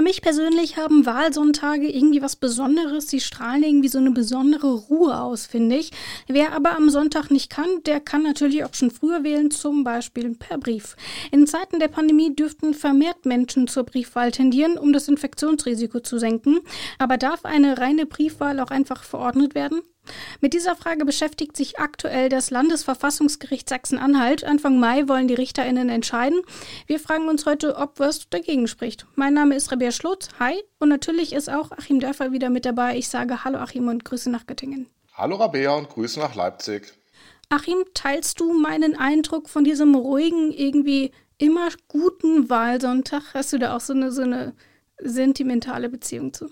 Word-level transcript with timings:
Für 0.00 0.04
mich 0.04 0.22
persönlich 0.22 0.78
haben 0.78 1.04
Wahlsonntage 1.04 1.86
irgendwie 1.86 2.22
was 2.22 2.34
Besonderes. 2.34 3.10
Sie 3.10 3.20
strahlen 3.20 3.62
irgendwie 3.62 3.90
so 3.90 3.98
eine 3.98 4.12
besondere 4.12 4.72
Ruhe 4.72 5.20
aus, 5.20 5.44
finde 5.44 5.76
ich. 5.76 5.90
Wer 6.26 6.54
aber 6.54 6.74
am 6.74 6.88
Sonntag 6.88 7.30
nicht 7.30 7.50
kann, 7.50 7.68
der 7.84 8.00
kann 8.00 8.22
natürlich 8.22 8.64
auch 8.64 8.72
schon 8.72 8.90
früher 8.90 9.24
wählen, 9.24 9.50
zum 9.50 9.84
Beispiel 9.84 10.34
per 10.34 10.56
Brief. 10.56 10.96
In 11.32 11.46
Zeiten 11.46 11.80
der 11.80 11.88
Pandemie 11.88 12.34
dürften 12.34 12.72
vermehrt 12.72 13.26
Menschen 13.26 13.68
zur 13.68 13.84
Briefwahl 13.84 14.30
tendieren, 14.30 14.78
um 14.78 14.94
das 14.94 15.06
Infektionsrisiko 15.06 16.00
zu 16.00 16.18
senken. 16.18 16.60
Aber 16.98 17.18
darf 17.18 17.44
eine 17.44 17.76
reine 17.76 18.06
Briefwahl 18.06 18.58
auch 18.60 18.70
einfach 18.70 19.04
verordnet 19.04 19.54
werden? 19.54 19.82
Mit 20.42 20.54
dieser 20.54 20.74
Frage 20.74 21.04
beschäftigt 21.04 21.54
sich 21.54 21.78
aktuell 21.78 22.30
das 22.30 22.50
Landesverfassungsgericht 22.50 23.68
Sachsen-Anhalt. 23.68 24.42
Anfang 24.42 24.80
Mai 24.80 25.06
wollen 25.06 25.28
die 25.28 25.34
RichterInnen 25.34 25.90
entscheiden. 25.90 26.40
Wir 26.86 26.98
fragen 26.98 27.28
uns 27.28 27.44
heute, 27.44 27.76
ob 27.76 27.98
was 27.98 28.30
dagegen 28.30 28.66
spricht. 28.66 29.04
Mein 29.16 29.34
Name 29.34 29.54
ist 29.54 29.70
Rabea 29.70 29.92
Schlotz. 29.92 30.28
Hi. 30.38 30.54
Und 30.78 30.88
natürlich 30.88 31.34
ist 31.34 31.50
auch 31.50 31.72
Achim 31.72 32.00
Dörfer 32.00 32.32
wieder 32.32 32.48
mit 32.48 32.64
dabei. 32.64 32.96
Ich 32.96 33.10
sage 33.10 33.44
Hallo 33.44 33.58
Achim 33.58 33.88
und 33.88 34.06
Grüße 34.06 34.30
nach 34.30 34.46
Göttingen. 34.46 34.88
Hallo 35.12 35.36
Rabea 35.36 35.74
und 35.74 35.90
Grüße 35.90 36.18
nach 36.18 36.34
Leipzig. 36.34 36.94
Achim, 37.50 37.84
teilst 37.92 38.40
du 38.40 38.58
meinen 38.58 38.96
Eindruck 38.96 39.50
von 39.50 39.64
diesem 39.64 39.94
ruhigen, 39.94 40.52
irgendwie 40.52 41.12
immer 41.36 41.68
guten 41.88 42.48
Wahlsonntag? 42.48 43.34
Hast 43.34 43.52
du 43.52 43.58
da 43.58 43.76
auch 43.76 43.80
so 43.80 43.92
eine, 43.92 44.10
so 44.10 44.22
eine 44.22 44.54
sentimentale 44.98 45.90
Beziehung 45.90 46.32
zu? 46.32 46.48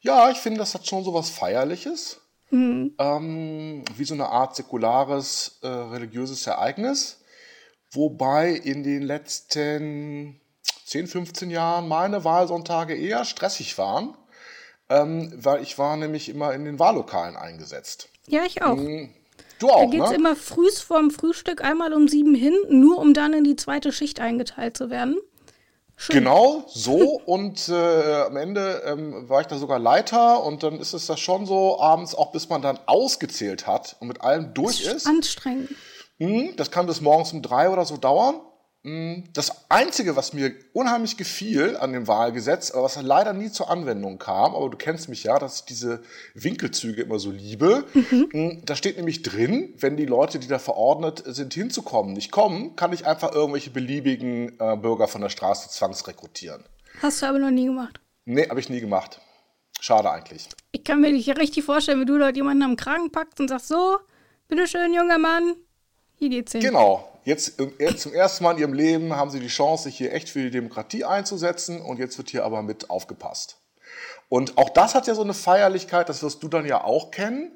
Ja, 0.00 0.30
ich 0.30 0.38
finde, 0.38 0.58
das 0.58 0.74
hat 0.74 0.86
schon 0.88 1.04
so 1.04 1.14
was 1.14 1.30
Feierliches. 1.30 2.19
Mhm. 2.50 2.94
Ähm, 2.98 3.84
wie 3.96 4.04
so 4.04 4.14
eine 4.14 4.28
Art 4.28 4.56
säkulares 4.56 5.58
äh, 5.62 5.68
religiöses 5.68 6.46
Ereignis. 6.46 7.20
Wobei 7.92 8.50
in 8.50 8.82
den 8.82 9.02
letzten 9.02 10.40
10, 10.86 11.06
15 11.06 11.50
Jahren 11.50 11.88
meine 11.88 12.24
Wahlsonntage 12.24 12.94
eher 12.94 13.24
stressig 13.24 13.78
waren, 13.78 14.16
ähm, 14.88 15.32
weil 15.36 15.62
ich 15.62 15.78
war 15.78 15.96
nämlich 15.96 16.28
immer 16.28 16.52
in 16.52 16.64
den 16.64 16.78
Wahllokalen 16.78 17.36
eingesetzt. 17.36 18.08
Ja, 18.26 18.44
ich 18.44 18.62
auch. 18.62 18.76
Mhm. 18.76 19.14
Du 19.58 19.68
auch, 19.68 19.84
da 19.84 19.90
geht's 19.90 20.10
ne? 20.10 20.16
immer 20.16 20.36
frühs 20.36 20.80
vorm 20.80 21.10
Frühstück 21.10 21.62
einmal 21.62 21.92
um 21.92 22.08
sieben 22.08 22.34
hin, 22.34 22.54
nur 22.68 22.98
um 22.98 23.12
dann 23.12 23.34
in 23.34 23.44
die 23.44 23.56
zweite 23.56 23.92
Schicht 23.92 24.18
eingeteilt 24.18 24.76
zu 24.76 24.88
werden. 24.88 25.18
Schön. 26.02 26.16
Genau, 26.16 26.64
so. 26.66 27.20
Und 27.26 27.68
äh, 27.68 28.22
am 28.22 28.36
Ende 28.38 28.82
ähm, 28.86 29.28
war 29.28 29.42
ich 29.42 29.48
da 29.48 29.58
sogar 29.58 29.78
Leiter 29.78 30.42
und 30.42 30.62
dann 30.62 30.80
ist 30.80 30.94
es 30.94 31.04
das 31.04 31.20
schon 31.20 31.44
so 31.44 31.78
abends, 31.78 32.14
auch 32.14 32.32
bis 32.32 32.48
man 32.48 32.62
dann 32.62 32.78
ausgezählt 32.86 33.66
hat 33.66 33.96
und 34.00 34.08
mit 34.08 34.22
allem 34.22 34.54
durch 34.54 34.78
das 34.78 34.86
ist. 34.86 34.96
ist. 35.02 35.06
Anstrengend. 35.06 35.68
Mh, 36.16 36.52
das 36.56 36.70
kann 36.70 36.86
bis 36.86 37.02
morgens 37.02 37.34
um 37.34 37.42
drei 37.42 37.68
oder 37.68 37.84
so 37.84 37.98
dauern. 37.98 38.40
Hm, 38.82 39.24
das 39.34 39.70
Einzige, 39.70 40.16
was 40.16 40.32
mir 40.32 40.54
unheimlich 40.72 41.18
gefiel 41.18 41.76
an 41.76 41.92
dem 41.92 42.08
Wahlgesetz, 42.08 42.70
aber 42.70 42.84
was 42.84 43.00
leider 43.02 43.34
nie 43.34 43.50
zur 43.50 43.68
Anwendung 43.68 44.18
kam, 44.18 44.54
aber 44.54 44.70
du 44.70 44.78
kennst 44.78 45.10
mich 45.10 45.22
ja, 45.24 45.38
dass 45.38 45.56
ich 45.56 45.64
diese 45.66 46.02
Winkelzüge 46.32 47.02
immer 47.02 47.18
so 47.18 47.30
liebe. 47.30 47.84
Mhm. 47.92 48.62
Da 48.64 48.74
steht 48.76 48.96
nämlich 48.96 49.22
drin, 49.22 49.74
wenn 49.78 49.98
die 49.98 50.06
Leute, 50.06 50.38
die 50.38 50.48
da 50.48 50.58
verordnet 50.58 51.22
sind, 51.26 51.52
hinzukommen, 51.52 52.14
nicht 52.14 52.30
kommen, 52.30 52.74
kann 52.74 52.94
ich 52.94 53.06
einfach 53.06 53.32
irgendwelche 53.32 53.70
beliebigen 53.70 54.58
äh, 54.58 54.76
Bürger 54.76 55.08
von 55.08 55.20
der 55.20 55.28
Straße 55.28 55.68
zwangsrekrutieren. 55.68 56.64
Hast 57.02 57.20
du 57.20 57.26
aber 57.26 57.38
noch 57.38 57.50
nie 57.50 57.66
gemacht. 57.66 58.00
Nee, 58.24 58.48
habe 58.48 58.60
ich 58.60 58.70
nie 58.70 58.80
gemacht. 58.80 59.20
Schade 59.78 60.10
eigentlich. 60.10 60.48
Ich 60.72 60.84
kann 60.84 61.02
mir 61.02 61.12
nicht 61.12 61.28
richtig 61.38 61.64
vorstellen, 61.64 62.00
wie 62.00 62.06
du 62.06 62.18
dort 62.18 62.36
jemanden 62.36 62.62
am 62.62 62.76
Kragen 62.76 63.10
packst 63.12 63.40
und 63.40 63.48
sagst, 63.48 63.68
so, 63.68 63.98
bitteschön, 64.48 64.94
junger 64.94 65.18
Mann, 65.18 65.56
hier 66.14 66.30
geht's 66.30 66.52
hin. 66.52 66.60
Genau, 66.62 67.09
Jetzt 67.24 67.60
zum 67.98 68.14
ersten 68.14 68.44
Mal 68.44 68.52
in 68.52 68.58
ihrem 68.58 68.72
Leben 68.72 69.14
haben 69.14 69.30
sie 69.30 69.40
die 69.40 69.48
Chance, 69.48 69.84
sich 69.84 69.96
hier 69.96 70.12
echt 70.12 70.30
für 70.30 70.42
die 70.42 70.50
Demokratie 70.50 71.04
einzusetzen 71.04 71.80
und 71.80 71.98
jetzt 71.98 72.16
wird 72.16 72.30
hier 72.30 72.44
aber 72.44 72.62
mit 72.62 72.88
aufgepasst. 72.88 73.58
Und 74.28 74.56
auch 74.56 74.70
das 74.70 74.94
hat 74.94 75.06
ja 75.06 75.14
so 75.14 75.22
eine 75.22 75.34
Feierlichkeit, 75.34 76.08
das 76.08 76.22
wirst 76.22 76.42
du 76.42 76.48
dann 76.48 76.64
ja 76.64 76.82
auch 76.82 77.10
kennen. 77.10 77.52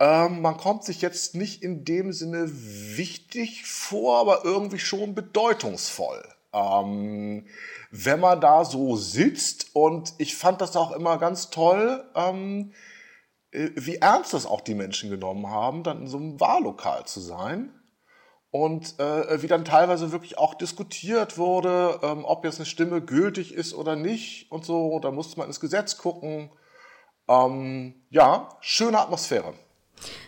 Ähm, 0.00 0.40
man 0.40 0.56
kommt 0.56 0.82
sich 0.84 1.02
jetzt 1.02 1.34
nicht 1.34 1.62
in 1.62 1.84
dem 1.84 2.12
Sinne 2.12 2.50
wichtig 2.50 3.66
vor, 3.66 4.18
aber 4.18 4.44
irgendwie 4.44 4.78
schon 4.78 5.14
bedeutungsvoll. 5.14 6.24
Ähm, 6.52 7.46
wenn 7.90 8.18
man 8.18 8.40
da 8.40 8.64
so 8.64 8.96
sitzt 8.96 9.74
und 9.74 10.14
ich 10.18 10.34
fand 10.36 10.60
das 10.60 10.74
auch 10.74 10.92
immer 10.92 11.18
ganz 11.18 11.50
toll, 11.50 12.02
ähm, 12.16 12.72
äh, 13.52 13.68
wie 13.76 13.96
ernst 13.96 14.32
das 14.32 14.46
auch 14.46 14.62
die 14.62 14.74
Menschen 14.74 15.10
genommen 15.10 15.48
haben, 15.48 15.84
dann 15.84 16.02
in 16.02 16.08
so 16.08 16.16
einem 16.16 16.40
Wahllokal 16.40 17.04
zu 17.04 17.20
sein 17.20 17.70
und 18.50 18.98
äh, 18.98 19.42
wie 19.42 19.46
dann 19.46 19.64
teilweise 19.64 20.12
wirklich 20.12 20.38
auch 20.38 20.54
diskutiert 20.54 21.38
wurde, 21.38 22.00
ähm, 22.02 22.24
ob 22.24 22.44
jetzt 22.44 22.58
eine 22.58 22.66
Stimme 22.66 23.00
gültig 23.00 23.54
ist 23.54 23.74
oder 23.74 23.94
nicht 23.96 24.50
und 24.50 24.64
so. 24.64 24.98
Da 25.00 25.10
musste 25.10 25.38
man 25.38 25.46
ins 25.46 25.60
Gesetz 25.60 25.98
gucken. 25.98 26.50
Ähm, 27.28 27.94
ja, 28.10 28.48
schöne 28.60 28.98
Atmosphäre. 28.98 29.54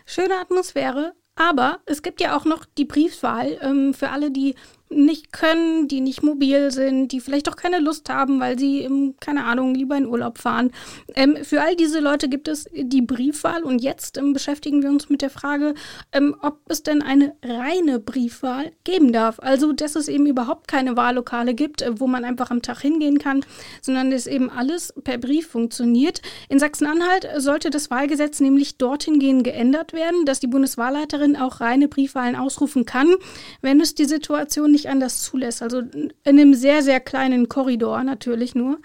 Schöne 0.07 0.37
Atmosphäre, 0.37 1.15
aber 1.35 1.81
es 1.87 2.03
gibt 2.03 2.21
ja 2.21 2.37
auch 2.37 2.45
noch 2.45 2.65
die 2.65 2.85
Briefwahl 2.85 3.59
ähm, 3.61 3.95
für 3.95 4.11
alle, 4.11 4.31
die 4.31 4.55
nicht 4.95 5.33
können, 5.33 5.89
die 5.89 6.01
nicht 6.01 6.23
mobil 6.23 6.71
sind, 6.71 7.13
die 7.13 7.21
vielleicht 7.21 7.49
auch 7.49 7.57
keine 7.57 7.79
Lust 7.79 8.09
haben, 8.09 8.41
weil 8.41 8.59
sie, 8.59 8.81
im, 8.81 9.15
keine 9.21 9.45
Ahnung, 9.45 9.75
lieber 9.75 9.97
in 9.97 10.07
Urlaub 10.07 10.39
fahren. 10.39 10.71
Ähm, 11.15 11.37
für 11.43 11.63
all 11.63 11.77
diese 11.77 12.01
Leute 12.01 12.29
gibt 12.29 12.49
es 12.49 12.67
die 12.73 13.03
Briefwahl 13.03 13.63
und 13.63 13.81
jetzt 13.81 14.19
ähm, 14.19 14.33
beschäftigen 14.33 14.83
wir 14.83 14.91
uns 14.91 15.09
mit 15.09 15.23
der 15.23 15.31
Frage, 15.31 15.75
ähm, 16.13 16.37
ob 16.41 16.61
es 16.69 16.83
denn 16.83 17.03
eine 17.03 17.35
reine 17.43 17.99
Briefwahl 17.99 18.73
geben 18.85 19.13
darf. 19.13 19.39
Also, 19.41 19.73
dass 19.73 19.97
es 19.97 20.09
eben 20.09 20.27
überhaupt 20.27 20.69
keine 20.69 20.97
Wahllokale 20.97 21.55
gibt, 21.55 21.83
äh, 21.83 22.01
wo 22.01 22.07
man 22.07 22.25
einfach 22.25 22.51
am 22.51 22.63
Tag 22.63 22.81
hingehen 22.81 23.19
kann, 23.19 23.45
sondern 23.81 24.11
dass 24.11 24.27
eben 24.27 24.51
alles 24.51 24.93
per 25.05 25.19
Brief 25.19 25.49
funktioniert. 25.49 26.23
In 26.49 26.59
Sachsen-Anhalt 26.59 27.29
sollte 27.39 27.71
das 27.71 27.91
Wahlgesetz 27.91 28.41
nämlich 28.41 28.77
dorthin 28.77 29.19
gehen 29.19 29.43
geändert 29.43 29.93
werden, 29.93 30.25
dass 30.25 30.41
die 30.41 30.47
Bundeswahlleiterin 30.47 31.37
auch 31.37 31.61
reine 31.61 31.89
Briefwahlen 31.89 32.37
ausrufen 32.37 32.85
kann, 32.87 33.15
wenn 33.61 33.81
es 33.81 33.95
die 33.95 34.05
Situation 34.05 34.73
nicht 34.73 34.82
nicht 34.83 34.91
anders 34.91 35.23
zulässt. 35.23 35.63
Also 35.63 35.79
in 35.81 36.13
einem 36.25 36.55
sehr, 36.55 36.83
sehr 36.83 37.01
kleinen 37.01 37.49
Korridor 37.49 38.03
natürlich 38.03 38.55
nur. 38.55 38.79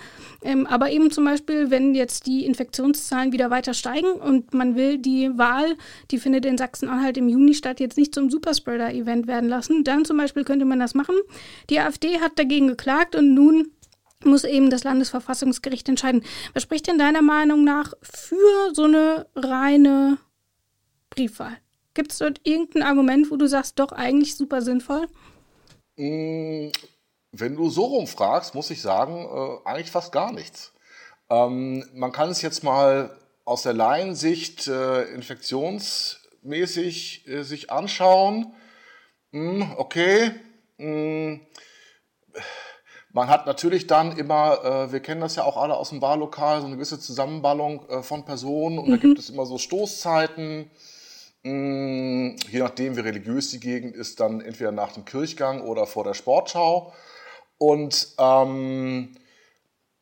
Ähm, 0.44 0.68
aber 0.68 0.92
eben 0.92 1.12
zum 1.12 1.26
Beispiel, 1.26 1.72
wenn 1.72 1.96
jetzt 1.96 2.28
die 2.28 2.46
Infektionszahlen 2.46 3.32
wieder 3.32 3.50
weiter 3.50 3.74
steigen 3.74 4.12
und 4.12 4.54
man 4.54 4.76
will 4.76 5.00
die 5.00 5.38
Wahl, 5.38 5.76
die 6.12 6.20
findet 6.20 6.46
in 6.46 6.58
Sachsen-Anhalt 6.58 7.18
im 7.18 7.30
Juni 7.30 7.54
statt, 7.54 7.80
jetzt 7.80 7.98
nicht 7.98 8.14
zum 8.14 8.30
Superspreader-Event 8.30 9.28
werden 9.28 9.50
lassen, 9.50 9.84
dann 9.84 10.06
zum 10.06 10.18
Beispiel 10.18 10.44
könnte 10.44 10.66
man 10.66 10.80
das 10.80 10.94
machen. 10.94 11.16
Die 11.70 11.80
AfD 11.80 12.20
hat 12.20 12.38
dagegen 12.38 12.68
geklagt 12.68 13.16
und 13.16 13.34
nun 13.34 13.72
muss 14.24 14.44
eben 14.44 14.70
das 14.70 14.84
Landesverfassungsgericht 14.84 15.90
entscheiden. 15.90 16.24
Was 16.54 16.64
spricht 16.64 16.88
denn 16.88 16.98
deiner 16.98 17.22
Meinung 17.22 17.64
nach 17.64 17.94
für 18.02 18.74
so 18.74 18.84
eine 18.84 19.28
reine 19.36 20.18
Briefwahl? 21.10 21.58
Gibt 21.94 22.12
es 22.12 22.20
dort 22.20 22.42
irgendein 22.44 22.84
Argument, 22.84 23.32
wo 23.32 23.38
du 23.38 23.48
sagst, 23.48 23.80
doch 23.80 23.92
eigentlich 23.92 24.36
super 24.36 24.62
sinnvoll? 24.62 25.08
Mm, 25.98 26.70
wenn 27.32 27.56
du 27.56 27.70
so 27.70 27.86
rumfragst, 27.86 28.56
muss 28.56 28.72
ich 28.72 28.82
sagen, 28.82 29.26
äh, 29.26 29.68
eigentlich 29.68 29.92
fast 29.92 30.12
gar 30.12 30.32
nichts. 30.32 30.74
Ähm, 31.30 31.86
man 31.94 32.12
kann 32.12 32.30
es 32.30 32.42
jetzt 32.42 32.64
mal 32.64 33.16
aus 33.46 33.64
der 33.64 33.74
Laiensicht 33.74 34.68
äh, 34.68 35.04
infektionsmäßig 35.14 37.28
äh, 37.28 37.44
sich 37.44 37.72
anschauen. 37.72 38.54
Mm, 39.32 39.64
okay. 39.78 40.32
Mm, 40.78 41.42
man 43.12 43.30
hat 43.30 43.48
natürlich 43.48 43.88
dann 43.88 44.18
immer, 44.18 44.64
äh, 44.64 44.92
wir 44.92 45.00
kennen 45.00 45.22
das 45.22 45.36
ja 45.36 45.44
auch 45.44 45.58
alle 45.58 45.76
aus 45.76 45.90
dem 45.90 46.02
Wahllokal, 46.02 46.62
so 46.62 46.68
eine 46.68 46.76
gewisse 46.76 47.00
Zusammenballung 47.00 47.88
äh, 47.90 48.04
von 48.04 48.26
Personen 48.26 48.78
und 48.78 48.88
mhm. 48.88 48.92
da 48.92 48.98
gibt 48.98 49.20
es 49.20 49.30
immer 49.30 49.46
so 49.46 49.58
Stoßzeiten. 49.58 50.70
Mm, 51.48 52.36
je 52.50 52.60
nachdem, 52.60 52.98
wie 52.98 53.02
religiös 53.02 53.52
die 53.52 53.60
Gegend 53.60 53.96
ist, 53.96 54.20
dann 54.20 54.42
entweder 54.42 54.72
nach 54.72 54.92
dem 54.94 55.06
Kirchgang 55.06 55.62
oder 55.62 55.88
vor 55.88 56.04
der 56.04 56.14
Sportschau. 56.14 56.94
Und 57.58 58.10
ähm, 58.20 59.16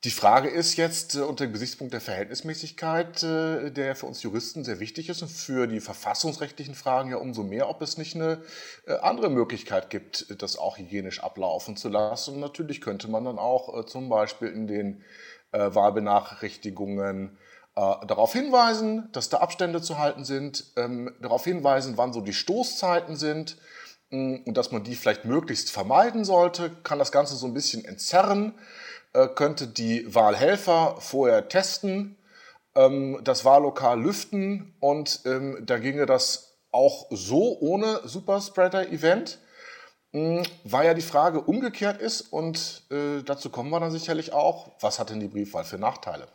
die 0.04 0.12
Frage 0.12 0.50
ist 0.50 0.76
jetzt 0.76 1.16
äh, 1.16 1.20
unter 1.20 1.46
dem 1.46 1.54
Gesichtspunkt 1.54 1.94
der 1.94 2.02
Verhältnismäßigkeit, 2.02 3.22
äh, 3.24 3.72
der 3.72 3.96
für 3.96 4.08
uns 4.08 4.24
Juristen 4.24 4.64
sehr 4.64 4.80
wichtig 4.80 5.10
ist 5.10 5.22
und 5.22 5.30
für 5.30 5.68
die 5.68 5.80
verfassungsrechtlichen 5.80 6.74
Fragen 6.76 7.12
ja 7.12 7.18
umso 7.18 7.44
mehr, 7.44 7.70
ob 7.70 7.82
es 7.84 7.98
nicht 7.98 8.16
eine 8.16 8.42
äh, 8.88 8.94
andere 8.94 9.30
Möglichkeit 9.30 9.92
gibt, 9.92 10.42
das 10.42 10.58
auch 10.58 10.80
hygienisch 10.80 11.24
ablaufen 11.24 11.78
zu 11.78 11.90
lassen. 11.90 12.36
Und 12.36 12.40
natürlich 12.40 12.82
könnte 12.82 13.08
man 13.08 13.26
dann 13.26 13.38
auch 13.38 13.86
zum 13.86 14.10
Beispiel 14.10 14.48
in 14.50 14.68
den 14.68 15.04
Wahlbenachrichtigungen 15.52 17.38
äh, 17.76 18.06
darauf 18.08 18.34
hinweisen, 18.34 19.10
dass 19.12 19.30
da 19.30 19.38
Abstände 19.38 19.82
zu 19.82 19.98
halten 19.98 20.24
sind, 20.24 20.66
ähm, 20.78 21.14
darauf 21.22 21.44
hinweisen, 21.44 21.98
wann 21.98 22.14
so 22.14 22.22
die 22.22 22.34
Stoßzeiten 22.34 23.16
sind 23.16 23.58
mh, 24.10 24.20
mm, 24.20 24.44
und 24.46 24.58
dass 24.58 24.72
man 24.72 24.84
die 24.84 24.96
vielleicht 24.96 25.26
möglichst 25.26 25.72
vermeiden 25.72 26.26
sollte, 26.26 26.70
kann 26.84 27.00
das 27.00 27.12
Ganze 27.12 27.36
so 27.36 27.48
ein 27.48 27.54
bisschen 27.54 27.86
entzerren, 27.86 28.54
äh, 29.14 29.28
könnte 29.28 29.68
die 29.68 30.14
Wahlhelfer 30.14 30.96
vorher 31.00 31.50
testen 31.50 32.18
ähm, 32.76 33.20
das 33.24 33.46
Wahllokal 33.46 34.02
lüften 34.02 34.76
und 34.80 35.22
ähm, 35.26 35.64
da 35.66 35.78
ginge 35.78 36.06
das 36.06 36.58
auch 36.72 37.08
so 37.10 37.58
ohne 37.60 38.02
Superspreader-Event. 38.04 39.40
Hm, 40.14 40.44
weil 40.64 40.86
ja 40.86 40.94
die 40.94 41.02
Frage 41.02 41.42
umgekehrt 41.42 42.00
ist 42.02 42.22
und 42.22 42.84
äh, 42.90 43.22
dazu 43.24 43.50
kommen 43.50 43.70
wir 43.70 43.80
dann 43.80 43.92
sicherlich 43.92 44.32
auch, 44.32 44.72
was 44.80 45.00
hat 45.00 45.10
denn 45.10 45.20
die 45.20 45.28
Briefwahl 45.28 45.66
für 45.66 45.78
Nachteile? 45.78 46.28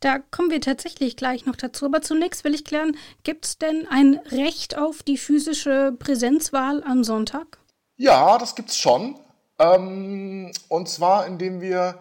Da 0.00 0.18
kommen 0.18 0.50
wir 0.50 0.60
tatsächlich 0.60 1.16
gleich 1.16 1.46
noch 1.46 1.56
dazu. 1.56 1.86
Aber 1.86 2.02
zunächst 2.02 2.44
will 2.44 2.54
ich 2.54 2.64
klären, 2.64 2.96
gibt 3.24 3.44
es 3.44 3.58
denn 3.58 3.86
ein 3.90 4.20
Recht 4.30 4.76
auf 4.76 5.02
die 5.02 5.18
physische 5.18 5.92
Präsenzwahl 5.98 6.82
am 6.84 7.04
Sonntag? 7.04 7.58
Ja, 7.96 8.38
das 8.38 8.54
gibt 8.54 8.70
es 8.70 8.78
schon. 8.78 9.18
Ähm, 9.58 10.52
und 10.68 10.88
zwar, 10.88 11.26
indem 11.26 11.60
wir 11.60 11.98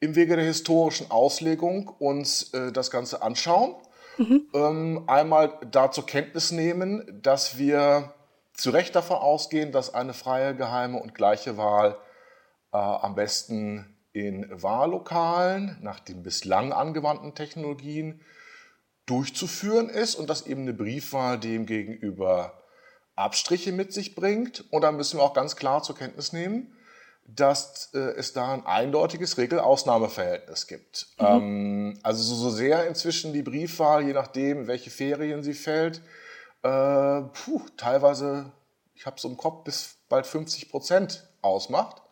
im 0.00 0.14
Wege 0.14 0.36
der 0.36 0.44
historischen 0.44 1.10
Auslegung 1.10 1.88
uns 1.98 2.52
äh, 2.54 2.70
das 2.72 2.90
Ganze 2.90 3.22
anschauen. 3.22 3.74
Mhm. 4.18 4.48
Ähm, 4.52 5.04
einmal 5.06 5.58
da 5.70 5.90
zur 5.90 6.06
Kenntnis 6.06 6.50
nehmen, 6.50 7.20
dass 7.22 7.58
wir 7.58 8.14
zu 8.52 8.70
Recht 8.70 8.94
davon 8.94 9.16
ausgehen, 9.16 9.72
dass 9.72 9.94
eine 9.94 10.14
freie, 10.14 10.54
geheime 10.54 11.00
und 11.00 11.14
gleiche 11.14 11.56
Wahl 11.56 11.96
äh, 12.72 12.76
am 12.76 13.14
besten 13.14 13.97
in 14.26 14.46
Wahllokalen 14.50 15.76
nach 15.80 16.00
den 16.00 16.22
bislang 16.22 16.72
angewandten 16.72 17.34
Technologien 17.34 18.20
durchzuführen 19.06 19.88
ist 19.88 20.14
und 20.14 20.28
dass 20.28 20.46
eben 20.46 20.62
eine 20.62 20.74
Briefwahl 20.74 21.38
dem 21.38 21.66
gegenüber 21.66 22.62
Abstriche 23.14 23.72
mit 23.72 23.92
sich 23.92 24.14
bringt. 24.14 24.64
Und 24.70 24.82
da 24.82 24.92
müssen 24.92 25.18
wir 25.18 25.24
auch 25.24 25.34
ganz 25.34 25.56
klar 25.56 25.82
zur 25.82 25.96
Kenntnis 25.96 26.32
nehmen, 26.32 26.74
dass 27.26 27.92
äh, 27.94 27.98
es 27.98 28.32
da 28.32 28.54
ein 28.54 28.64
eindeutiges 28.64 29.36
Regel-Ausnahmeverhältnis 29.36 30.66
gibt. 30.66 31.08
Mhm. 31.18 31.26
Ähm, 31.26 31.98
also 32.02 32.22
so, 32.22 32.34
so, 32.34 32.50
sehr 32.50 32.86
inzwischen 32.86 33.32
die 33.32 33.42
Briefwahl, 33.42 34.04
je 34.06 34.14
nachdem, 34.14 34.66
welche 34.66 34.90
Ferien 34.90 35.42
sie 35.42 35.54
fällt, 35.54 36.00
äh, 36.62 37.20
puh, 37.20 37.62
teilweise, 37.76 38.52
ich 38.94 39.04
habe 39.04 39.16
es 39.16 39.24
im 39.24 39.36
Kopf, 39.36 39.64
bis 39.64 39.98
bald 40.08 40.26
50 40.26 40.70
Prozent 40.70 41.28
ausmacht. 41.42 42.02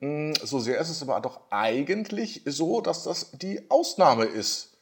Mm, 0.00 0.32
so 0.42 0.60
sehr 0.60 0.78
ist 0.78 0.90
es 0.90 1.02
aber 1.02 1.20
doch 1.20 1.40
eigentlich 1.50 2.42
so, 2.44 2.80
dass 2.80 3.04
das 3.04 3.30
die 3.32 3.70
Ausnahme 3.70 4.24
ist, 4.24 4.76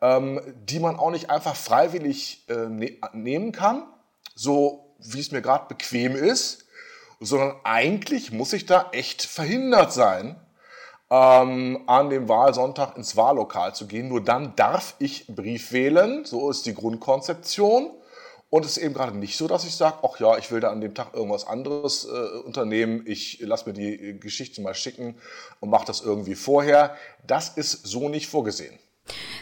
ähm, 0.00 0.40
die 0.54 0.78
man 0.78 0.96
auch 0.96 1.10
nicht 1.10 1.30
einfach 1.30 1.56
freiwillig 1.56 2.44
äh, 2.48 2.68
ne 2.68 2.98
nehmen 3.12 3.52
kann, 3.52 3.86
so 4.34 4.94
wie 4.98 5.20
es 5.20 5.32
mir 5.32 5.42
gerade 5.42 5.66
bequem 5.68 6.14
ist, 6.14 6.66
sondern 7.20 7.56
eigentlich 7.64 8.32
muss 8.32 8.52
ich 8.52 8.66
da 8.66 8.90
echt 8.92 9.22
verhindert 9.22 9.92
sein, 9.92 10.40
ähm, 11.10 11.82
an 11.86 12.10
dem 12.10 12.28
Wahlsonntag 12.28 12.96
ins 12.96 13.16
Wahllokal 13.16 13.74
zu 13.74 13.86
gehen. 13.86 14.08
Nur 14.08 14.22
dann 14.22 14.56
darf 14.56 14.94
ich 14.98 15.26
Brief 15.26 15.72
wählen, 15.72 16.24
so 16.24 16.50
ist 16.50 16.66
die 16.66 16.74
Grundkonzeption. 16.74 17.90
Und 18.52 18.66
es 18.66 18.76
ist 18.76 18.82
eben 18.84 18.92
gerade 18.92 19.16
nicht 19.16 19.38
so, 19.38 19.48
dass 19.48 19.64
ich 19.64 19.74
sage, 19.74 20.00
ach 20.02 20.20
ja, 20.20 20.36
ich 20.36 20.52
will 20.52 20.60
da 20.60 20.70
an 20.70 20.82
dem 20.82 20.92
Tag 20.92 21.14
irgendwas 21.14 21.46
anderes 21.46 22.04
äh, 22.04 22.36
unternehmen, 22.44 23.02
ich 23.06 23.40
lasse 23.40 23.66
mir 23.66 23.72
die 23.72 24.20
Geschichte 24.20 24.60
mal 24.60 24.74
schicken 24.74 25.14
und 25.60 25.70
mache 25.70 25.86
das 25.86 26.02
irgendwie 26.02 26.34
vorher. 26.34 26.94
Das 27.26 27.48
ist 27.56 27.86
so 27.86 28.10
nicht 28.10 28.28
vorgesehen. 28.28 28.78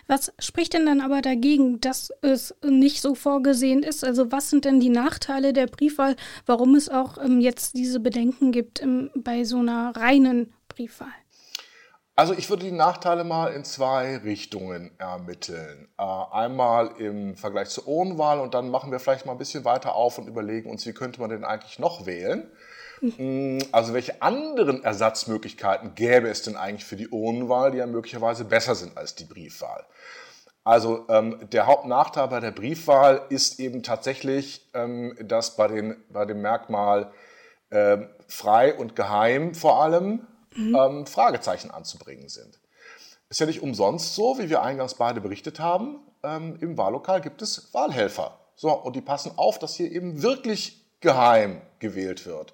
Was 0.07 0.33
spricht 0.39 0.75
denn 0.75 0.87
dann 0.87 1.01
aber 1.01 1.23
dagegen, 1.23 1.81
dass 1.81 2.13
es 2.23 2.55
nicht 2.65 3.01
so 3.01 3.17
vorgesehen 3.17 3.83
ist? 3.83 4.05
Also 4.05 4.31
was 4.31 4.49
sind 4.49 4.65
denn 4.65 4.79
die 4.79 4.91
Nachteile 4.91 5.53
der 5.53 5.67
Briefwahl, 5.67 6.15
warum 6.47 6.77
es 6.77 6.89
auch 6.89 7.19
ähm, 7.19 7.41
jetzt 7.41 7.75
diese 7.75 7.99
Bedenken 7.99 8.53
gibt 8.53 8.81
ähm, 8.81 9.11
bei 9.17 9.43
so 9.43 9.59
einer 9.59 9.91
reinen 9.97 10.55
Briefwahl? 10.69 11.09
Also 12.17 12.35
ich 12.35 12.51
würde 12.51 12.65
die 12.65 12.73
Nachteile 12.73 13.25
mal 13.25 13.53
in 13.53 13.65
zwei 13.65 14.19
Richtungen 14.19 14.91
ermitteln. 14.99 15.89
Äh, 15.99 16.03
einmal 16.03 16.89
im 16.99 17.37
Vergleich 17.37 17.71
zur 17.71 17.87
Urnenwahl 17.87 18.41
und 18.41 18.53
dann 18.53 18.71
machen 18.71 18.93
wir 18.93 19.01
vielleicht 19.01 19.27
mal 19.27 19.33
ein 19.33 19.39
bisschen 19.39 19.65
weiter 19.65 19.95
auf 19.95 20.19
und 20.19 20.29
überlegen 20.29 20.71
uns, 20.71 20.85
wie 20.87 20.93
könnte 20.93 21.21
man 21.21 21.31
denn 21.31 21.45
eigentlich 21.45 21.79
noch 21.79 22.07
wählen. 22.07 22.51
Mhm. 23.01 23.61
Also 23.73 23.95
welche 23.95 24.21
anderen 24.21 24.85
Ersatzmöglichkeiten 24.85 25.95
gäbe 25.95 26.29
es 26.29 26.43
denn 26.43 26.57
eigentlich 26.57 26.85
für 26.85 26.97
die 26.97 27.09
Urnenwahl, 27.09 27.71
die 27.71 27.79
ja 27.79 27.87
möglicherweise 27.87 28.45
besser 28.45 28.75
sind 28.75 28.99
als 28.99 29.15
die 29.15 29.25
Briefwahl? 29.25 29.87
Also 30.63 31.07
ähm, 31.09 31.49
der 31.53 31.67
Hauptnachteil 31.67 32.29
bei 32.29 32.41
der 32.41 32.51
Briefwahl 32.51 33.23
ist 33.31 33.61
eben 33.61 33.83
tatsächlich, 33.83 34.69
ähm, 34.75 35.17
dass 35.23 35.57
bei, 35.57 35.69
den, 35.69 35.97
bei 36.11 36.27
dem 36.27 36.43
Merkmal 36.43 37.13
äh, 37.71 37.99
frei 38.29 38.75
und 38.75 38.95
geheim 38.95 39.55
vor 39.55 39.83
allem 39.83 40.27
mhm. 40.55 40.75
ähm, 40.75 41.07
Fragezeichen 41.07 41.71
anzubringen 41.71 42.29
sind. 42.29 42.59
Ist 43.29 43.41
ja 43.41 43.47
nicht 43.47 43.63
umsonst 43.63 44.15
so, 44.15 44.39
wie 44.39 44.51
wir 44.51 44.63
eingangs 44.63 44.95
beide 44.95 45.21
berichtet 45.21 45.61
haben. 45.61 46.01
Ähm, 46.23 46.59
Im 46.61 46.77
Wahllokal 46.77 47.21
gibt 47.21 47.43
es 47.43 47.73
Wahlhelfer. 47.73 48.39
So, 48.57 48.73
und 48.73 48.97
die 48.97 49.01
passen 49.01 49.33
auf, 49.37 49.59
dass 49.59 49.75
hier 49.75 49.91
eben 49.91 50.23
wirklich 50.23 50.85
geheim 51.01 51.63
gewählt 51.79 52.27
wird. 52.27 52.53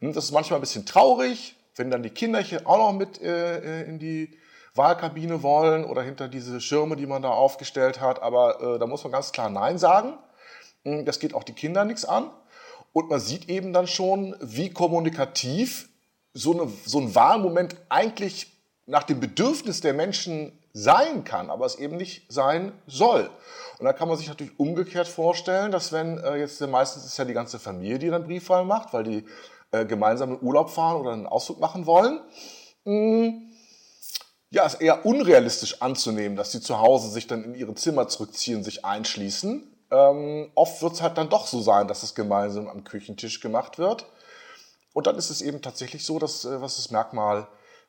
Hm, 0.00 0.12
das 0.12 0.24
ist 0.24 0.32
manchmal 0.32 0.58
ein 0.58 0.62
bisschen 0.62 0.86
traurig, 0.86 1.56
wenn 1.76 1.90
dann 1.90 2.02
die 2.02 2.10
Kinderchen 2.10 2.66
auch 2.66 2.78
noch 2.78 2.92
mit 2.92 3.20
äh, 3.20 3.82
äh, 3.82 3.88
in 3.88 3.98
die 3.98 4.36
Wahlkabine 4.74 5.42
wollen 5.42 5.84
oder 5.84 6.02
hinter 6.02 6.28
diese 6.28 6.60
Schirme, 6.60 6.96
die 6.96 7.06
man 7.06 7.22
da 7.22 7.30
aufgestellt 7.30 8.00
hat. 8.00 8.22
Aber 8.22 8.60
äh, 8.60 8.78
da 8.78 8.86
muss 8.86 9.04
man 9.04 9.12
ganz 9.12 9.30
klar 9.30 9.50
Nein 9.50 9.78
sagen. 9.78 10.18
Hm, 10.84 11.04
das 11.04 11.20
geht 11.20 11.34
auch 11.34 11.44
die 11.44 11.52
Kinder 11.52 11.84
nichts 11.84 12.04
an. 12.04 12.30
Und 12.92 13.10
man 13.10 13.20
sieht 13.20 13.48
eben 13.48 13.72
dann 13.72 13.86
schon, 13.86 14.36
wie 14.40 14.70
kommunikativ 14.70 15.88
so, 16.34 16.52
eine, 16.52 16.70
so 16.84 16.98
ein 16.98 17.14
Wahlmoment 17.14 17.76
eigentlich 17.88 18.52
nach 18.86 19.04
dem 19.04 19.20
Bedürfnis 19.20 19.80
der 19.80 19.94
Menschen 19.94 20.58
sein 20.72 21.24
kann, 21.24 21.50
aber 21.50 21.64
es 21.64 21.76
eben 21.76 21.96
nicht 21.96 22.30
sein 22.30 22.72
soll. 22.86 23.30
Und 23.78 23.86
da 23.86 23.92
kann 23.92 24.08
man 24.08 24.18
sich 24.18 24.28
natürlich 24.28 24.58
umgekehrt 24.58 25.06
vorstellen, 25.08 25.70
dass 25.70 25.92
wenn 25.92 26.18
äh, 26.18 26.36
jetzt 26.36 26.60
meistens 26.60 27.04
ist 27.04 27.16
ja 27.16 27.24
die 27.24 27.32
ganze 27.32 27.58
Familie, 27.58 27.98
die 27.98 28.10
dann 28.10 28.24
Briefwahl 28.24 28.64
macht, 28.64 28.92
weil 28.92 29.04
die 29.04 29.24
äh, 29.70 29.86
gemeinsam 29.86 30.32
in 30.32 30.42
Urlaub 30.42 30.70
fahren 30.70 31.00
oder 31.00 31.12
einen 31.12 31.26
Ausflug 31.26 31.60
machen 31.60 31.86
wollen, 31.86 32.20
mh, 32.84 32.92
hm, 32.92 33.50
ja, 34.50 34.64
ist 34.66 34.80
eher 34.80 35.04
unrealistisch 35.04 35.82
anzunehmen, 35.82 36.36
dass 36.36 36.52
sie 36.52 36.60
zu 36.60 36.78
Hause 36.78 37.10
sich 37.10 37.26
dann 37.26 37.42
in 37.42 37.54
ihre 37.54 37.74
Zimmer 37.74 38.06
zurückziehen, 38.06 38.62
sich 38.62 38.84
einschließen. 38.84 39.64
Ähm, 39.90 40.50
oft 40.54 40.80
wird 40.80 40.92
es 40.92 41.02
halt 41.02 41.18
dann 41.18 41.28
doch 41.28 41.48
so 41.48 41.60
sein, 41.60 41.88
dass 41.88 42.04
es 42.04 42.14
gemeinsam 42.14 42.68
am 42.68 42.84
Küchentisch 42.84 43.40
gemacht 43.40 43.78
wird. 43.78 44.06
Und 44.94 45.06
dann 45.06 45.16
ist 45.16 45.28
es 45.28 45.42
eben 45.42 45.60
tatsächlich 45.60 46.06
so, 46.06 46.18
dass, 46.18 46.46
äh, 46.46 46.62
was 46.62 46.76
das 46.76 46.90
Merkmal 46.90 47.48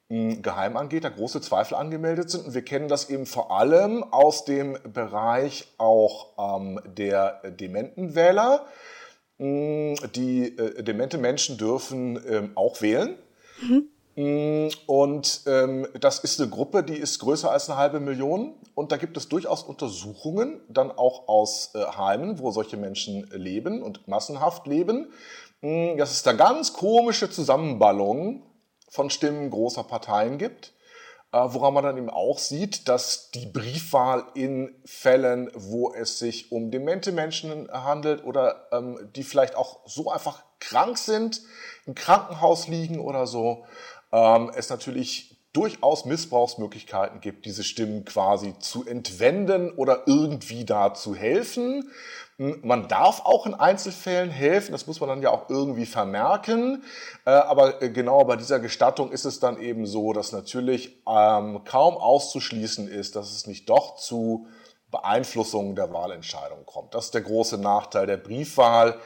hm, 0.10 0.42
geheim 0.42 0.76
angeht, 0.76 1.06
da 1.06 1.10
große 1.10 1.40
Zweifel 1.40 1.76
angemeldet 1.76 2.30
sind. 2.30 2.48
Und 2.48 2.54
wir 2.54 2.66
kennen 2.66 2.90
das 2.90 3.10
eben 3.10 3.26
vor 3.26 3.52
allem 3.52 4.04
aus 4.04 4.44
dem 4.44 4.78
Bereich 4.92 5.74
auch 5.78 6.60
ähm, 6.60 6.82
der 6.86 7.42
dementen 7.52 8.16
Wähler. 8.16 8.66
Hm, 9.38 9.96
die 10.16 10.58
äh, 10.58 10.84
demente 10.84 11.18
Menschen 11.18 11.58
dürfen 11.58 12.22
ähm, 12.28 12.52
auch 12.56 12.82
wählen. 12.82 13.18
Mhm. 13.62 13.90
Hm, 14.16 14.70
und 14.88 15.42
ähm, 15.46 15.88
das 16.00 16.20
ist 16.20 16.40
eine 16.40 16.50
Gruppe, 16.50 16.84
die 16.84 16.96
ist 16.96 17.20
größer 17.20 17.52
als 17.52 17.70
eine 17.70 17.78
halbe 17.78 18.00
Million. 18.00 18.54
Und 18.74 18.94
da 18.94 18.98
gibt 18.98 19.18
es 19.18 19.28
durchaus 19.28 19.64
Untersuchungen, 19.64 20.62
dann 20.70 20.90
auch 20.90 21.28
aus 21.28 21.72
äh, 21.76 21.84
Heimen, 21.84 22.40
wo 22.40 22.52
solche 22.52 22.78
Menschen 22.78 23.30
leben 23.34 23.84
und 23.84 24.08
massenhaft 24.08 24.68
leben, 24.68 25.12
dass 25.62 26.12
es 26.12 26.24
da 26.24 26.34
ganz 26.34 26.74
komische 26.74 27.30
Zusammenballungen 27.30 28.44
von 28.90 29.10
Stimmen 29.10 29.50
großer 29.50 29.84
Parteien 29.84 30.38
gibt, 30.38 30.74
äh, 31.32 31.38
woran 31.38 31.74
man 31.74 31.84
dann 31.84 31.98
eben 31.98 32.10
auch 32.10 32.40
sieht, 32.40 32.88
dass 32.88 33.32
die 33.32 33.46
Briefwahl 33.46 34.26
in 34.36 34.74
Fällen, 34.86 35.52
wo 35.54 35.94
es 35.94 36.20
sich 36.20 36.52
um 36.52 36.72
demente 36.72 37.12
Menschen 37.12 37.70
handelt 37.72 38.24
oder 38.24 38.68
ähm, 38.72 39.10
die 39.16 39.24
vielleicht 39.24 39.56
auch 39.56 39.80
so 39.86 40.12
einfach 40.12 40.44
krank 40.60 40.98
sind, 40.98 41.42
im 41.86 41.96
Krankenhaus 41.96 42.68
liegen 42.68 43.00
oder 43.00 43.28
so, 43.28 43.66
ähm, 44.12 44.52
es 44.56 44.70
natürlich 44.70 45.36
durchaus 45.56 46.06
Missbrauchsmöglichkeiten 46.06 47.22
gibt, 47.22 47.46
diese 47.46 47.64
Stimmen 47.64 48.04
quasi 48.04 48.56
zu 48.60 48.86
entwenden 48.86 49.72
oder 49.72 50.04
irgendwie 50.06 50.66
da 50.66 50.94
zu 50.94 51.16
helfen. 51.16 51.90
Man 52.38 52.90
darf 52.90 53.22
auch 53.24 53.46
in 53.46 53.54
Einzelfällen 53.54 54.30
helfen, 54.30 54.74
das 54.74 54.88
muss 54.88 55.00
man 55.00 55.08
dann 55.08 55.22
ja 55.22 55.30
auch 55.30 55.50
irgendwie 55.50 55.86
vermerken. 55.86 56.84
Äh, 57.26 57.30
aber 57.30 57.82
äh, 57.82 57.90
genau 57.90 58.26
bei 58.26 58.36
dieser 58.36 58.60
Gestattung 58.60 59.12
ist 59.14 59.24
es 59.24 59.40
dann 59.40 59.58
eben 59.60 59.86
so, 59.86 60.12
dass 60.12 60.34
natürlich 60.34 61.02
ähm, 61.08 61.64
kaum 61.64 61.96
auszuschließen 61.96 62.90
ist, 62.90 63.16
dass 63.16 63.32
es 63.32 63.48
nicht 63.48 63.70
doch 63.70 63.96
zu 63.96 64.48
Beeinflussungen 64.92 65.76
der 65.76 65.94
Wahlentscheidung 65.94 66.66
kommt. 66.66 66.94
Das 66.94 67.06
ist 67.06 67.14
der 67.14 67.22
große 67.22 67.58
Nachteil 67.58 68.06
der 68.06 68.18
Briefwahl 68.18 69.00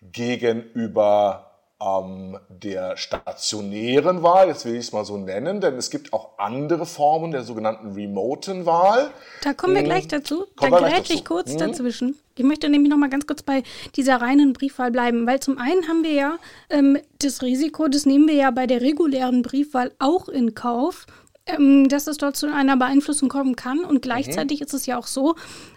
gegenüber 0.00 1.51
ähm, 1.82 2.38
der 2.48 2.96
stationären 2.96 4.22
Wahl, 4.22 4.48
jetzt 4.48 4.64
will 4.64 4.74
ich 4.74 4.86
es 4.86 4.92
mal 4.92 5.04
so 5.04 5.16
nennen, 5.16 5.60
denn 5.60 5.76
es 5.76 5.90
gibt 5.90 6.12
auch 6.12 6.38
andere 6.38 6.86
Formen 6.86 7.32
der 7.32 7.42
sogenannten 7.42 7.92
remoten 7.92 8.66
Wahl. 8.66 9.10
Da 9.42 9.54
kommen 9.54 9.74
wir 9.74 9.80
hm. 9.80 9.88
gleich 9.88 10.08
dazu. 10.08 10.46
da 10.60 10.68
grätsche 10.68 11.14
ich 11.14 11.24
kurz 11.24 11.52
hm. 11.52 11.58
dazwischen. 11.58 12.18
Ich 12.36 12.44
möchte 12.44 12.68
nämlich 12.68 12.90
noch 12.90 12.96
mal 12.96 13.10
ganz 13.10 13.26
kurz 13.26 13.42
bei 13.42 13.62
dieser 13.96 14.20
reinen 14.20 14.52
Briefwahl 14.52 14.90
bleiben, 14.90 15.26
weil 15.26 15.40
zum 15.40 15.58
einen 15.58 15.86
haben 15.88 16.02
wir 16.02 16.12
ja 16.12 16.38
ähm, 16.70 16.98
das 17.20 17.42
Risiko, 17.42 17.88
das 17.88 18.06
nehmen 18.06 18.26
wir 18.26 18.34
ja 18.34 18.50
bei 18.50 18.66
der 18.66 18.80
regulären 18.80 19.42
Briefwahl 19.42 19.92
auch 19.98 20.28
in 20.28 20.54
Kauf, 20.54 21.06
ähm, 21.46 21.88
dass 21.88 22.06
es 22.06 22.18
dort 22.18 22.36
zu 22.36 22.52
einer 22.52 22.76
Beeinflussung 22.76 23.28
kommen 23.28 23.56
kann. 23.56 23.80
Und 23.80 24.02
gleichzeitig 24.02 24.60
mhm. 24.60 24.66
ist 24.66 24.74
es 24.74 24.86
ja 24.86 24.98
auch 24.98 25.06
so, 25.06 25.34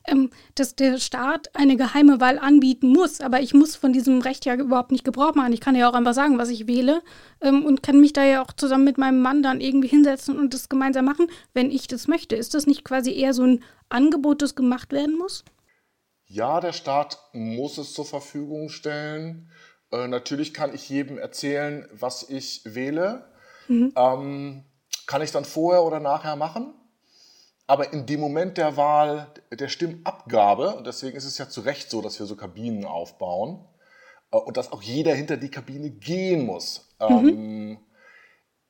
ähm, 0.07 0.29
dass 0.55 0.75
der 0.75 0.98
Staat 0.98 1.55
eine 1.55 1.75
geheime 1.75 2.19
Wahl 2.19 2.38
anbieten 2.38 2.89
muss. 2.89 3.22
Aber 3.22 3.41
ich 3.41 3.53
muss 3.53 3.75
von 3.75 3.93
diesem 3.93 4.22
Recht 4.22 4.45
ja 4.45 4.55
überhaupt 4.55 4.91
nicht 4.91 5.03
Gebrauch 5.03 5.36
machen. 5.36 5.53
Ich 5.53 5.62
kann 5.62 5.75
ja 5.75 5.89
auch 5.89 5.93
einfach 5.93 6.13
sagen, 6.13 6.38
was 6.38 6.50
ich 6.50 6.67
wähle 6.67 7.01
ähm, 7.41 7.65
und 7.65 7.84
kann 7.84 8.00
mich 8.00 8.13
da 8.13 8.24
ja 8.24 8.43
auch 8.43 8.53
zusammen 8.53 8.84
mit 8.84 8.98
meinem 8.98 9.22
Mann 9.22 9.41
dann 9.41 9.62
irgendwie 9.62 9.88
hinsetzen 9.88 10.38
und 10.38 10.53
das 10.53 10.69
gemeinsam 10.69 11.05
machen, 11.05 11.27
wenn 11.53 11.72
ich 11.72 11.88
das 11.88 12.07
möchte. 12.07 12.36
Ist 12.36 12.53
das 12.53 12.67
nicht 12.67 12.84
quasi 12.84 13.13
eher 13.13 13.34
so 13.34 13.43
ein 13.43 13.63
Angebot, 13.89 14.41
das 14.41 14.55
gemacht 14.55 14.91
werden 14.91 15.17
muss? 15.17 15.43
Ja, 16.27 16.60
der 16.60 16.74
Staat 16.74 17.19
muss 17.34 17.77
es 17.77 17.93
zur 17.93 18.05
Verfügung 18.05 18.69
stellen. 18.69 19.50
Äh, 19.91 20.07
natürlich 20.07 20.53
kann 20.53 20.74
ich 20.74 20.89
jedem 20.89 21.17
erzählen, 21.17 21.88
was 21.91 22.27
ich 22.29 22.62
wähle. 22.65 23.25
Mhm. 23.67 23.93
Ähm, 23.95 24.63
kann 25.08 25.22
ich 25.22 25.32
dann 25.32 25.46
vorher 25.46 25.84
oder 25.84 26.00
nachher 26.00 26.36
machen. 26.36 26.74
Aber 27.68 27.94
in 27.94 28.06
dem 28.06 28.20
Moment 28.20 28.58
der 28.58 28.78
Wahl, 28.78 29.28
der 29.52 29.70
Stimmabgabe, 29.70 30.76
und 30.76 30.86
deswegen 30.86 31.18
ist 31.18 31.26
es 31.26 31.38
ja 31.38 31.50
zu 31.50 31.62
Recht 31.62 31.90
so, 31.90 32.02
dass 32.02 32.20
wir 32.20 32.26
so 32.28 32.36
Kabinen 32.36 32.86
aufbauen 32.86 33.66
äh, 34.32 34.38
und 34.38 34.58
dass 34.58 34.72
auch 34.72 34.84
jeder 34.84 35.16
hinter 35.16 35.38
die 35.38 35.50
Kabine 35.50 35.90
gehen 35.90 36.46
muss. 36.46 36.94
Mhm. 37.00 37.28
Ähm, 37.30 37.78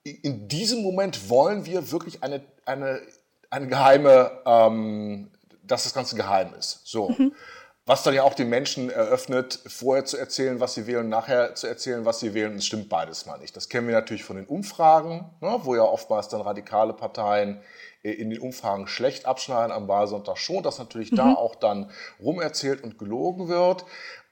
in 0.04 0.48
diesem 0.48 0.84
Moment 0.84 1.30
wollen 1.30 1.66
wir 1.66 1.92
wirklich 1.92 2.24
eine, 2.24 2.46
eine, 2.66 3.02
eine 3.50 3.68
geheime, 3.68 4.32
ähm, 4.46 5.32
dass 5.64 5.84
das 5.84 5.94
Ganze 5.94 6.16
geheim 6.16 6.54
ist. 6.54 6.82
So. 6.86 7.10
Mhm. 7.10 7.34
Was 7.88 8.02
dann 8.02 8.16
ja 8.16 8.24
auch 8.24 8.34
den 8.34 8.50
Menschen 8.50 8.90
eröffnet, 8.90 9.60
vorher 9.68 10.06
zu 10.06 10.18
erzählen, 10.18 10.60
was 10.60 10.74
sie 10.74 10.88
wählen, 10.88 11.08
nachher 11.08 11.54
zu 11.54 11.68
erzählen, 11.68 12.04
was 12.04 12.20
sie 12.20 12.34
wählen. 12.34 12.56
Es 12.56 12.66
stimmt 12.66 12.90
beides 12.90 13.28
mal 13.28 13.38
nicht. 13.38 13.56
Das 13.56 13.70
kennen 13.70 13.88
wir 13.88 13.94
natürlich 13.94 14.24
von 14.24 14.38
den 14.38 14.48
Umfragen, 14.48 15.30
ne, 15.40 15.60
wo 15.62 15.76
ja 15.76 15.84
oftmals 15.84 16.28
dann 16.28 16.42
radikale 16.42 16.94
Parteien 16.94 17.62
äh, 18.02 18.10
in 18.10 18.32
den 18.32 18.40
Umfragen 18.40 18.88
schlecht 18.88 19.28
abschneiden, 19.28 19.72
am 19.72 19.88
Wahlsonntag 19.88 20.40
schon, 20.40 20.64
dass 20.64 20.80
natürlich 20.80 21.12
mhm. 21.12 21.18
da 21.18 21.34
auch 21.36 21.54
dann 21.54 21.92
rumerzählt 22.20 22.84
und 22.84 22.98
gelogen 22.98 23.50
wird. 23.50 23.86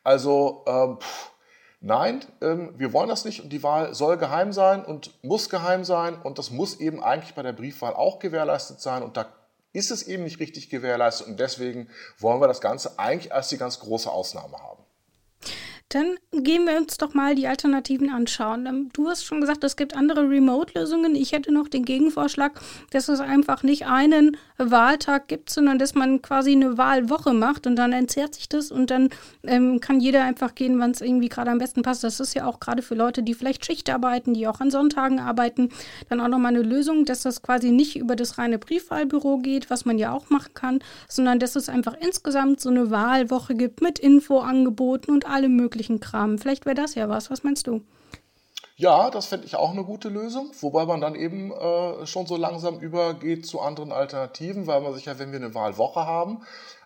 Also 0.03 0.63
ähm, 0.65 0.97
pff, 0.99 1.31
nein, 1.79 2.25
ähm, 2.41 2.73
wir 2.77 2.91
wollen 2.91 3.09
das 3.09 3.23
nicht 3.23 3.43
und 3.43 3.49
die 3.53 3.61
Wahl 3.61 3.93
soll 3.93 4.17
geheim 4.17 4.51
sein 4.51 4.83
und 4.83 5.23
muss 5.23 5.51
geheim 5.51 5.83
sein 5.83 6.15
und 6.15 6.39
das 6.39 6.49
muss 6.49 6.79
eben 6.79 7.03
eigentlich 7.03 7.35
bei 7.35 7.43
der 7.43 7.53
Briefwahl 7.53 7.93
auch 7.93 8.17
gewährleistet 8.17 8.81
sein 8.81 9.03
und 9.03 9.15
da 9.15 9.27
ist 9.73 9.91
es 9.91 10.03
eben 10.03 10.23
nicht 10.23 10.39
richtig 10.39 10.69
gewährleistet 10.69 11.27
und 11.27 11.39
deswegen 11.39 11.89
wollen 12.19 12.39
wir 12.39 12.47
das 12.47 12.61
Ganze 12.61 12.97
eigentlich 12.99 13.33
als 13.33 13.49
die 13.49 13.57
ganz 13.57 13.79
große 13.79 14.09
Ausnahme 14.09 14.57
haben. 14.57 14.83
Dann 15.93 16.15
gehen 16.31 16.65
wir 16.65 16.75
uns 16.75 16.97
doch 16.97 17.13
mal 17.13 17.35
die 17.35 17.45
Alternativen 17.45 18.09
anschauen. 18.09 18.65
Ähm, 18.65 18.89
du 18.93 19.09
hast 19.09 19.25
schon 19.25 19.41
gesagt, 19.41 19.63
es 19.63 19.75
gibt 19.75 19.95
andere 19.95 20.27
Remote-Lösungen. 20.27 21.13
Ich 21.13 21.33
hätte 21.33 21.53
noch 21.53 21.67
den 21.67 21.85
Gegenvorschlag, 21.85 22.59
dass 22.89 23.09
es 23.09 23.19
einfach 23.19 23.61
nicht 23.61 23.85
einen 23.85 24.37
Wahltag 24.57 25.27
gibt, 25.27 25.51
sondern 25.51 25.77
dass 25.77 25.93
man 25.93 26.23
quasi 26.23 26.53
eine 26.53 26.79
Wahlwoche 26.79 27.33
macht 27.33 27.67
und 27.67 27.75
dann 27.75 27.93
entzerrt 27.93 28.33
sich 28.33 28.49
das 28.49 28.71
und 28.71 28.89
dann 28.89 29.09
ähm, 29.43 29.81
kann 29.81 29.99
jeder 29.99 30.23
einfach 30.23 30.55
gehen, 30.55 30.79
wann 30.79 30.91
es 30.91 31.01
irgendwie 31.01 31.29
gerade 31.29 31.51
am 31.51 31.59
besten 31.59 31.83
passt. 31.83 32.03
Das 32.03 32.19
ist 32.19 32.33
ja 32.33 32.47
auch 32.47 32.59
gerade 32.59 32.81
für 32.81 32.95
Leute, 32.95 33.21
die 33.21 33.35
vielleicht 33.35 33.63
Schicht 33.63 33.87
arbeiten, 33.91 34.33
die 34.33 34.47
auch 34.47 34.61
an 34.61 34.71
Sonntagen 34.71 35.19
arbeiten, 35.19 35.69
dann 36.09 36.19
auch 36.21 36.27
nochmal 36.27 36.55
eine 36.55 36.63
Lösung, 36.63 37.05
dass 37.05 37.21
das 37.21 37.43
quasi 37.43 37.69
nicht 37.69 37.97
über 37.97 38.15
das 38.15 38.39
reine 38.39 38.57
Briefwahlbüro 38.57 39.37
geht, 39.37 39.69
was 39.69 39.85
man 39.85 39.99
ja 39.99 40.11
auch 40.11 40.31
machen 40.31 40.55
kann, 40.55 40.79
sondern 41.07 41.37
dass 41.37 41.55
es 41.55 41.69
einfach 41.69 41.93
insgesamt 41.99 42.61
so 42.61 42.69
eine 42.69 42.89
Wahlwoche 42.89 43.53
gibt 43.53 43.81
mit 43.81 43.99
Infoangeboten 43.99 45.13
und 45.13 45.27
allem 45.29 45.55
möglichen 45.55 45.82
möglichen 45.83 45.99
Kram. 45.99 46.37
Vielleicht 46.37 46.65
wäre 46.65 46.75
das 46.75 46.95
ja 46.95 47.09
was. 47.09 47.29
Was 47.29 47.43
meinst 47.43 47.67
du? 47.67 47.81
Ja, 48.75 49.11
das 49.11 49.27
fände 49.27 49.45
ich 49.45 49.55
auch 49.55 49.71
eine 49.71 49.83
gute 49.83 50.09
Lösung, 50.09 50.51
wobei 50.61 50.85
man 50.85 50.99
dann 50.99 51.15
eben 51.15 51.51
äh, 51.51 52.07
schon 52.07 52.25
so 52.25 52.37
langsam 52.37 52.79
übergeht 52.79 53.45
zu 53.45 53.59
anderen 53.59 53.91
Alternativen, 53.91 54.65
weil 54.65 54.81
man 54.81 54.93
sich 54.95 55.05
ja, 55.05 55.19
wenn 55.19 55.31
wir 55.31 55.39
eine 55.39 55.53
Wahlwoche 55.53 56.07
haben, 56.07 56.41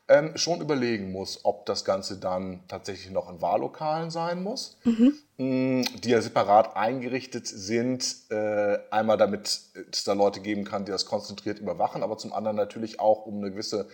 ähm, 0.10 0.36
schon 0.36 0.60
überlegen 0.60 1.12
muss, 1.12 1.42
ob 1.44 1.66
das 1.66 1.86
Ganze 1.86 2.18
dann 2.18 2.62
tatsächlich 2.68 3.12
noch 3.12 3.30
in 3.30 3.42
Wahllokalen 3.42 4.10
sein 4.10 4.44
muss, 4.44 4.77
mhm. 4.84 5.13
mh, 5.38 5.86
die 6.04 6.10
ja 6.10 6.22
separat 6.22 6.75
eingerichtet 6.75 7.48
sind. 7.48 8.16
Äh, 8.30 8.80
einmal 8.92 9.18
damit 9.18 9.60
es 9.92 10.04
da 10.04 10.13
Leute 10.13 10.42
geben 10.42 10.66
kann, 10.66 10.86
die 10.86 10.92
das 10.92 11.06
konzentriert 11.06 11.60
überwachen, 11.60 12.04
aber 12.04 12.18
zum 12.18 12.34
anderen 12.34 12.58
natürlich 12.58 13.00
auch, 13.00 13.25
um 13.25 13.38
eine 13.38 13.51
gewisse 13.51 13.88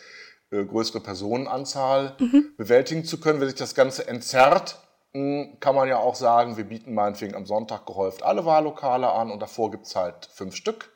äh, 0.53 0.65
größere 0.65 1.00
Personenanzahl 1.00 2.15
mhm. 2.19 2.53
bewältigen 2.57 3.05
zu 3.05 3.19
können. 3.19 3.39
Wenn 3.39 3.48
sich 3.48 3.57
das 3.57 3.74
Ganze 3.74 4.07
entzerrt, 4.07 4.77
kann 5.13 5.75
man 5.75 5.88
ja 5.88 5.98
auch 5.98 6.15
sagen, 6.15 6.58
wir 6.58 6.63
bieten 6.63 6.96
meinetwegen 6.96 7.36
am 7.36 7.46
Sonntag 7.46 7.86
gehäuft 7.86 8.24
alle 8.24 8.46
Wahllokale 8.46 9.12
an 9.12 9.29
und 9.29 9.41
davor 9.41 9.70
gibt 9.70 9.86
es 9.86 9.96
halt 9.96 10.27
fünf 10.32 10.55
Stück. 10.55 10.91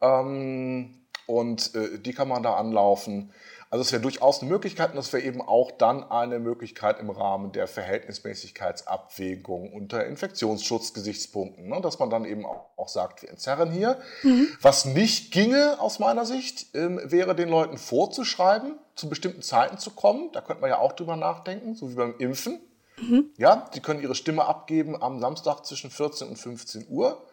Ähm, 0.00 1.06
und 1.26 1.74
äh, 1.74 1.98
die 1.98 2.12
kann 2.12 2.28
man 2.28 2.42
da 2.42 2.54
anlaufen. 2.54 3.32
Also 3.70 3.82
es 3.82 3.92
wäre 3.92 4.02
durchaus 4.02 4.40
eine 4.40 4.50
Möglichkeit 4.50 4.90
und 4.90 4.96
das 4.96 5.12
wäre 5.12 5.22
eben 5.22 5.40
auch 5.40 5.70
dann 5.70 6.10
eine 6.10 6.40
Möglichkeit 6.40 6.98
im 6.98 7.08
Rahmen 7.08 7.52
der 7.52 7.68
Verhältnismäßigkeitsabwägung 7.68 9.72
unter 9.72 10.04
Infektionsschutzgesichtspunkten, 10.06 11.68
ne? 11.68 11.80
dass 11.80 12.00
man 12.00 12.10
dann 12.10 12.24
eben 12.24 12.44
auch, 12.44 12.66
auch 12.76 12.88
sagt, 12.88 13.22
wir 13.22 13.30
entzerren 13.30 13.70
hier. 13.70 14.00
Mhm. 14.24 14.48
Was 14.60 14.86
nicht 14.86 15.32
ginge 15.32 15.76
aus 15.78 16.00
meiner 16.00 16.26
Sicht, 16.26 16.74
ähm, 16.74 17.00
wäre 17.04 17.36
den 17.36 17.48
Leuten 17.48 17.78
vorzuschreiben, 17.78 18.76
zu 18.96 19.08
bestimmten 19.08 19.42
Zeiten 19.42 19.78
zu 19.78 19.90
kommen. 19.90 20.32
Da 20.32 20.40
könnte 20.40 20.62
man 20.62 20.70
ja 20.70 20.78
auch 20.78 20.92
drüber 20.92 21.14
nachdenken, 21.14 21.76
so 21.76 21.90
wie 21.90 21.94
beim 21.94 22.16
Impfen. 22.18 22.58
Mhm. 23.00 23.30
Ja, 23.36 23.68
die 23.74 23.80
können 23.80 24.02
ihre 24.02 24.14
Stimme 24.14 24.44
abgeben 24.44 25.00
am 25.00 25.20
Samstag 25.20 25.64
zwischen 25.64 25.90
14 25.90 26.28
und 26.28 26.36
15 26.36 26.86
Uhr. 26.88 27.26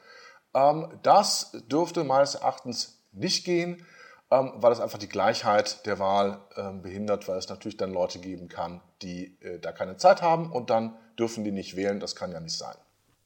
Ähm, 0.53 0.99
das 1.03 1.51
dürfte 1.67 2.03
meines 2.03 2.35
Erachtens 2.35 3.03
nicht 3.11 3.45
gehen 3.45 3.85
ähm, 4.29 4.51
weil 4.55 4.71
es 4.71 4.79
einfach 4.79 4.97
die 4.97 5.07
Gleichheit 5.07 5.85
der 5.85 5.99
Wahl 5.99 6.41
ähm, 6.57 6.81
behindert, 6.81 7.27
weil 7.27 7.37
es 7.37 7.49
natürlich 7.49 7.77
dann 7.77 7.93
Leute 7.93 8.19
geben 8.19 8.49
kann, 8.49 8.81
die 9.01 9.37
äh, 9.41 9.59
da 9.59 9.71
keine 9.71 9.97
Zeit 9.97 10.21
haben 10.21 10.51
und 10.51 10.69
dann 10.69 10.95
dürfen 11.17 11.43
die 11.43 11.51
nicht 11.51 11.75
wählen. 11.75 11.99
Das 11.99 12.15
kann 12.15 12.31
ja 12.31 12.39
nicht 12.39 12.57
sein. 12.57 12.75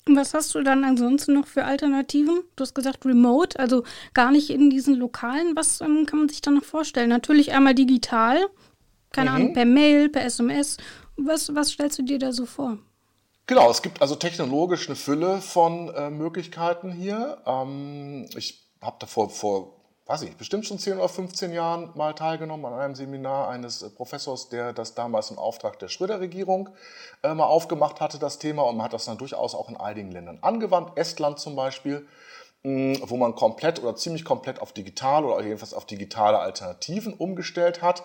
Was 0.05 0.33
hast 0.33 0.53
du 0.55 0.63
dann 0.63 0.83
ansonsten 0.83 1.33
noch 1.33 1.47
für 1.47 1.63
Alternativen? 1.63 2.43
Du 2.55 2.63
hast 2.63 2.73
gesagt 2.73 3.05
Remote, 3.05 3.59
also 3.59 3.83
gar 4.13 4.31
nicht 4.31 4.49
in 4.49 4.69
diesen 4.69 4.95
Lokalen. 4.95 5.55
Was 5.55 5.81
ähm, 5.81 6.05
kann 6.05 6.19
man 6.19 6.29
sich 6.29 6.41
da 6.41 6.51
noch 6.51 6.63
vorstellen? 6.63 7.09
Natürlich 7.09 7.51
einmal 7.51 7.73
digital, 7.73 8.45
keine 9.11 9.31
mhm. 9.31 9.35
Ahnung, 9.35 9.53
per 9.53 9.65
Mail, 9.65 10.09
per 10.09 10.23
SMS. 10.23 10.77
Was, 11.25 11.53
was 11.53 11.71
stellst 11.71 11.99
du 11.99 12.03
dir 12.03 12.19
da 12.19 12.31
so 12.31 12.45
vor? 12.45 12.77
Genau, 13.47 13.69
es 13.69 13.81
gibt 13.81 14.01
also 14.01 14.15
technologisch 14.15 14.87
eine 14.87 14.95
Fülle 14.95 15.41
von 15.41 15.89
äh, 15.93 16.09
Möglichkeiten 16.09 16.91
hier. 16.91 17.41
Ähm, 17.45 18.29
ich 18.35 18.63
habe 18.81 18.95
da 18.99 19.07
vor, 19.07 19.75
weiß 20.05 20.21
ich, 20.21 20.37
bestimmt 20.37 20.65
schon 20.65 20.79
10 20.79 20.97
oder 20.97 21.09
15 21.09 21.51
Jahren 21.51 21.91
mal 21.95 22.13
teilgenommen 22.13 22.65
an 22.65 22.79
einem 22.79 22.95
Seminar 22.95 23.49
eines 23.49 23.81
äh, 23.81 23.89
Professors, 23.89 24.49
der 24.49 24.73
das 24.73 24.95
damals 24.95 25.31
im 25.31 25.37
Auftrag 25.37 25.79
der 25.79 25.89
Schröder-Regierung 25.89 26.69
äh, 27.23 27.33
mal 27.33 27.45
aufgemacht 27.45 27.99
hatte, 27.99 28.19
das 28.19 28.39
Thema. 28.39 28.63
Und 28.63 28.77
man 28.77 28.85
hat 28.85 28.93
das 28.93 29.05
dann 29.05 29.17
durchaus 29.17 29.53
auch 29.53 29.69
in 29.69 29.77
einigen 29.77 30.11
Ländern 30.11 30.39
angewandt, 30.41 30.97
Estland 30.97 31.39
zum 31.39 31.55
Beispiel, 31.55 32.07
wo 32.63 33.17
man 33.17 33.33
komplett 33.33 33.81
oder 33.81 33.95
ziemlich 33.95 34.23
komplett 34.23 34.61
auf 34.61 34.71
digital 34.71 35.25
oder 35.25 35.43
jedenfalls 35.43 35.73
auf 35.73 35.85
digitale 35.85 36.37
Alternativen 36.37 37.11
umgestellt 37.13 37.81
hat. 37.81 38.03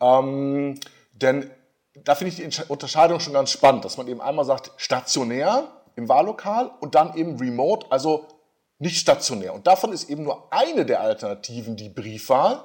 Ähm, 0.00 0.80
denn 1.12 1.48
da 1.94 2.14
finde 2.14 2.30
ich 2.30 2.36
die 2.36 2.62
Unterscheidung 2.68 3.20
schon 3.20 3.32
ganz 3.32 3.50
spannend, 3.50 3.84
dass 3.84 3.96
man 3.96 4.08
eben 4.08 4.20
einmal 4.20 4.44
sagt, 4.44 4.72
stationär 4.76 5.68
im 5.96 6.08
Wahllokal 6.08 6.70
und 6.80 6.94
dann 6.94 7.16
eben 7.16 7.38
remote, 7.38 7.86
also 7.90 8.26
nicht 8.78 8.98
stationär. 8.98 9.54
Und 9.54 9.66
davon 9.66 9.92
ist 9.92 10.10
eben 10.10 10.24
nur 10.24 10.52
eine 10.52 10.84
der 10.84 11.00
Alternativen 11.00 11.76
die 11.76 11.88
Briefwahl 11.88 12.62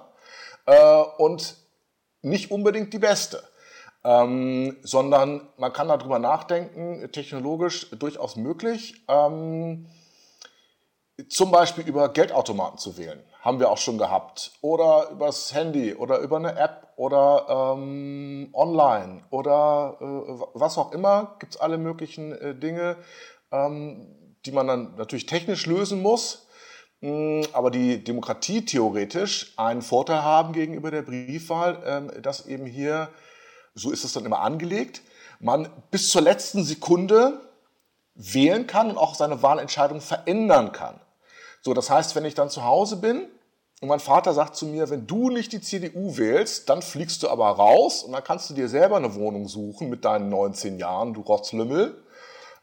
äh, 0.66 1.04
und 1.18 1.58
nicht 2.22 2.52
unbedingt 2.52 2.92
die 2.94 3.00
beste. 3.00 3.44
Ähm, 4.04 4.78
sondern 4.82 5.48
man 5.58 5.74
kann 5.74 5.90
darüber 5.90 6.20
nachdenken, 6.20 7.12
technologisch 7.12 7.90
durchaus 7.92 8.38
möglich, 8.38 9.04
ähm, 9.10 9.88
zum 11.28 11.52
Beispiel 11.52 11.88
über 11.88 12.10
Geldautomaten 12.10 12.78
zu 12.78 12.98
wählen. 12.98 13.22
Haben 13.42 13.60
wir 13.60 13.70
auch 13.70 13.78
schon 13.78 13.98
gehabt. 13.98 14.52
Oder 14.62 15.10
übers 15.12 15.54
Handy 15.54 15.94
oder 15.94 16.20
über 16.20 16.38
eine 16.38 16.58
App 16.58 16.94
oder 16.96 17.76
ähm, 17.76 18.50
online 18.54 19.24
oder 19.30 19.98
äh, 20.00 20.06
was 20.54 20.78
auch 20.78 20.92
immer. 20.92 21.36
Gibt 21.40 21.56
es 21.56 21.62
alle 21.62 21.78
möglichen 21.78 22.32
äh, 22.32 22.56
Dinge. 22.56 22.98
Ähm, 23.52 24.16
die 24.46 24.52
man 24.52 24.68
dann 24.68 24.96
natürlich 24.96 25.26
technisch 25.26 25.66
lösen 25.66 26.02
muss, 26.02 26.48
hm, 27.02 27.44
aber 27.54 27.72
die 27.72 28.04
Demokratie 28.04 28.66
theoretisch 28.66 29.54
einen 29.58 29.82
Vorteil 29.82 30.24
haben 30.24 30.54
gegenüber 30.54 30.92
der 30.92 31.02
Briefwahl, 31.02 31.82
ähm, 31.86 32.22
dass 32.22 32.46
eben 32.46 32.66
hier, 32.66 33.10
so 33.74 33.92
ist 33.92 34.04
es 34.04 34.14
dann 34.14 34.26
immer 34.26 34.40
angelegt, 34.40 35.02
man 35.40 35.70
bis 35.92 36.10
zur 36.10 36.22
letzten 36.22 36.64
Sekunde 36.64 37.42
wählen 38.16 38.68
kann 38.68 38.90
und 38.90 38.98
auch 38.98 39.16
seine 39.16 39.42
Wahlentscheidung 39.42 40.02
verändern 40.02 40.74
kann. 40.74 41.00
So, 41.62 41.74
das 41.74 41.90
heißt, 41.90 42.16
wenn 42.16 42.26
ich 42.26 42.36
dann 42.36 42.50
zu 42.50 42.64
Hause 42.64 42.98
bin 42.98 43.28
und 43.82 43.88
mein 43.88 44.00
Vater 44.00 44.34
sagt 44.34 44.56
zu 44.56 44.66
mir, 44.66 44.90
wenn 44.90 45.08
du 45.08 45.30
nicht 45.30 45.52
die 45.52 45.62
CDU 45.62 46.18
wählst, 46.18 46.70
dann 46.70 46.82
fliegst 46.82 47.24
du 47.24 47.30
aber 47.30 47.50
raus 47.50 48.04
und 48.04 48.12
dann 48.12 48.24
kannst 48.24 48.50
du 48.50 48.54
dir 48.54 48.68
selber 48.68 48.98
eine 48.98 49.16
Wohnung 49.16 49.48
suchen 49.48 49.90
mit 49.90 50.06
deinen 50.06 50.30
19 50.30 50.78
Jahren, 50.78 51.14
du 51.14 51.22
Rotzlümmel 51.22 52.04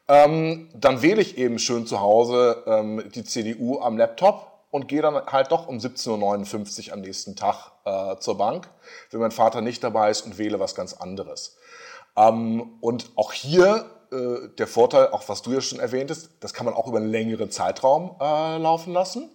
ähm, 0.08 0.68
dann 0.74 1.02
wähle 1.02 1.20
ich 1.20 1.36
eben 1.36 1.58
schön 1.58 1.86
zu 1.86 2.00
Hause 2.00 2.62
ähm, 2.66 3.10
die 3.14 3.24
CDU 3.24 3.80
am 3.80 3.98
Laptop 3.98 4.52
und 4.70 4.88
gehe 4.88 5.02
dann 5.02 5.26
halt 5.26 5.50
doch 5.50 5.66
um 5.66 5.78
17.59 5.78 6.88
Uhr 6.88 6.92
am 6.92 7.00
nächsten 7.00 7.34
Tag 7.34 7.72
äh, 7.84 8.16
zur 8.18 8.38
Bank, 8.38 8.68
wenn 9.10 9.20
mein 9.20 9.32
Vater 9.32 9.60
nicht 9.62 9.82
dabei 9.82 10.10
ist 10.10 10.24
und 10.24 10.38
wähle 10.38 10.60
was 10.60 10.74
ganz 10.74 10.94
anderes. 10.94 11.56
Ähm, 12.16 12.74
und 12.80 13.10
auch 13.16 13.32
hier 13.32 13.86
äh, 14.12 14.48
der 14.56 14.66
Vorteil, 14.66 15.08
auch 15.08 15.28
was 15.28 15.42
du 15.42 15.52
ja 15.52 15.60
schon 15.60 15.80
erwähntest, 15.80 16.30
das 16.40 16.54
kann 16.54 16.66
man 16.66 16.74
auch 16.74 16.86
über 16.86 16.98
einen 16.98 17.10
längeren 17.10 17.50
Zeitraum 17.50 18.16
äh, 18.20 18.58
laufen 18.58 18.92
lassen. 18.92 19.30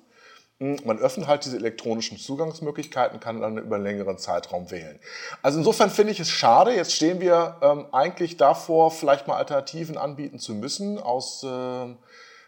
Hm, 0.59 0.77
man 0.85 0.99
öffnet 0.99 1.27
halt 1.27 1.43
diese 1.43 1.57
elektronischen 1.57 2.17
Zugangsmöglichkeiten, 2.17 3.19
kann 3.19 3.41
dann 3.41 3.57
über 3.57 3.75
einen 3.77 3.83
längeren 3.83 4.19
Zeitraum 4.19 4.69
wählen. 4.69 4.99
Also 5.41 5.57
insofern 5.57 5.89
finde 5.89 6.11
ich 6.11 6.19
es 6.19 6.29
schade. 6.29 6.75
Jetzt 6.75 6.93
stehen 6.93 7.19
wir 7.19 7.57
ähm, 7.63 7.87
eigentlich 7.91 8.37
davor, 8.37 8.91
vielleicht 8.91 9.27
mal 9.27 9.37
Alternativen 9.37 9.97
anbieten 9.97 10.37
zu 10.37 10.53
müssen 10.53 10.99
aus 10.99 11.43
äh, 11.43 11.95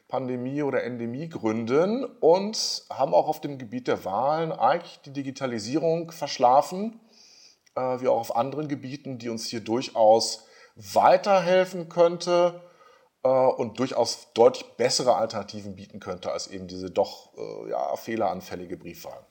Pandemie- 0.07 0.61
oder 0.61 0.83
Endemiegründen 0.83 2.05
und 2.05 2.83
haben 2.91 3.15
auch 3.15 3.27
auf 3.27 3.41
dem 3.41 3.57
Gebiet 3.57 3.87
der 3.87 4.05
Wahlen 4.05 4.51
eigentlich 4.51 4.99
die 5.01 5.11
Digitalisierung 5.11 6.11
verschlafen, 6.11 6.99
äh, 7.75 7.81
wie 7.99 8.07
auch 8.07 8.19
auf 8.19 8.35
anderen 8.35 8.67
Gebieten, 8.67 9.17
die 9.17 9.29
uns 9.29 9.47
hier 9.47 9.61
durchaus 9.61 10.45
weiterhelfen 10.75 11.89
könnte 11.89 12.61
äh, 13.23 13.27
und 13.29 13.79
durchaus 13.79 14.33
deutlich 14.33 14.65
bessere 14.77 15.15
Alternativen 15.15 15.75
bieten 15.75 15.99
könnte 15.99 16.31
als 16.31 16.47
eben 16.47 16.67
diese 16.67 16.91
doch 16.91 17.33
äh, 17.37 17.69
ja, 17.69 17.95
fehleranfällige 17.95 18.77
Briefwahl. 18.77 19.25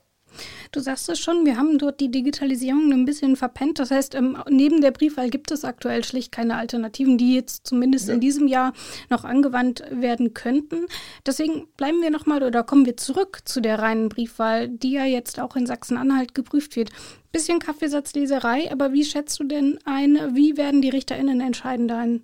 Du 0.71 0.79
sagst 0.79 1.09
es 1.09 1.19
schon, 1.19 1.45
wir 1.45 1.57
haben 1.57 1.77
dort 1.77 1.99
die 1.99 2.11
Digitalisierung 2.11 2.91
ein 2.91 3.05
bisschen 3.05 3.35
verpennt. 3.35 3.79
Das 3.79 3.91
heißt, 3.91 4.15
ähm, 4.15 4.37
neben 4.49 4.81
der 4.81 4.91
Briefwahl 4.91 5.29
gibt 5.29 5.51
es 5.51 5.65
aktuell 5.65 6.03
schlicht 6.03 6.31
keine 6.31 6.55
Alternativen, 6.55 7.17
die 7.17 7.35
jetzt 7.35 7.67
zumindest 7.67 8.07
ja. 8.07 8.15
in 8.15 8.19
diesem 8.19 8.47
Jahr 8.47 8.73
noch 9.09 9.23
angewandt 9.23 9.83
werden 9.91 10.33
könnten. 10.33 10.87
Deswegen 11.25 11.67
bleiben 11.77 12.01
wir 12.01 12.09
nochmal 12.09 12.43
oder 12.43 12.63
kommen 12.63 12.85
wir 12.85 12.97
zurück 12.97 13.41
zu 13.45 13.61
der 13.61 13.79
reinen 13.79 14.09
Briefwahl, 14.09 14.69
die 14.69 14.91
ja 14.91 15.05
jetzt 15.05 15.39
auch 15.39 15.55
in 15.55 15.65
Sachsen-Anhalt 15.65 16.35
geprüft 16.35 16.75
wird. 16.75 16.89
Bisschen 17.31 17.59
Kaffeesatzleserei, 17.59 18.71
aber 18.71 18.93
wie 18.93 19.05
schätzt 19.05 19.39
du 19.39 19.43
denn 19.43 19.79
ein, 19.85 20.35
wie 20.35 20.57
werden 20.57 20.81
die 20.81 20.89
RichterInnen 20.89 21.41
entscheiden 21.41 21.87
da 21.87 22.03
in 22.03 22.23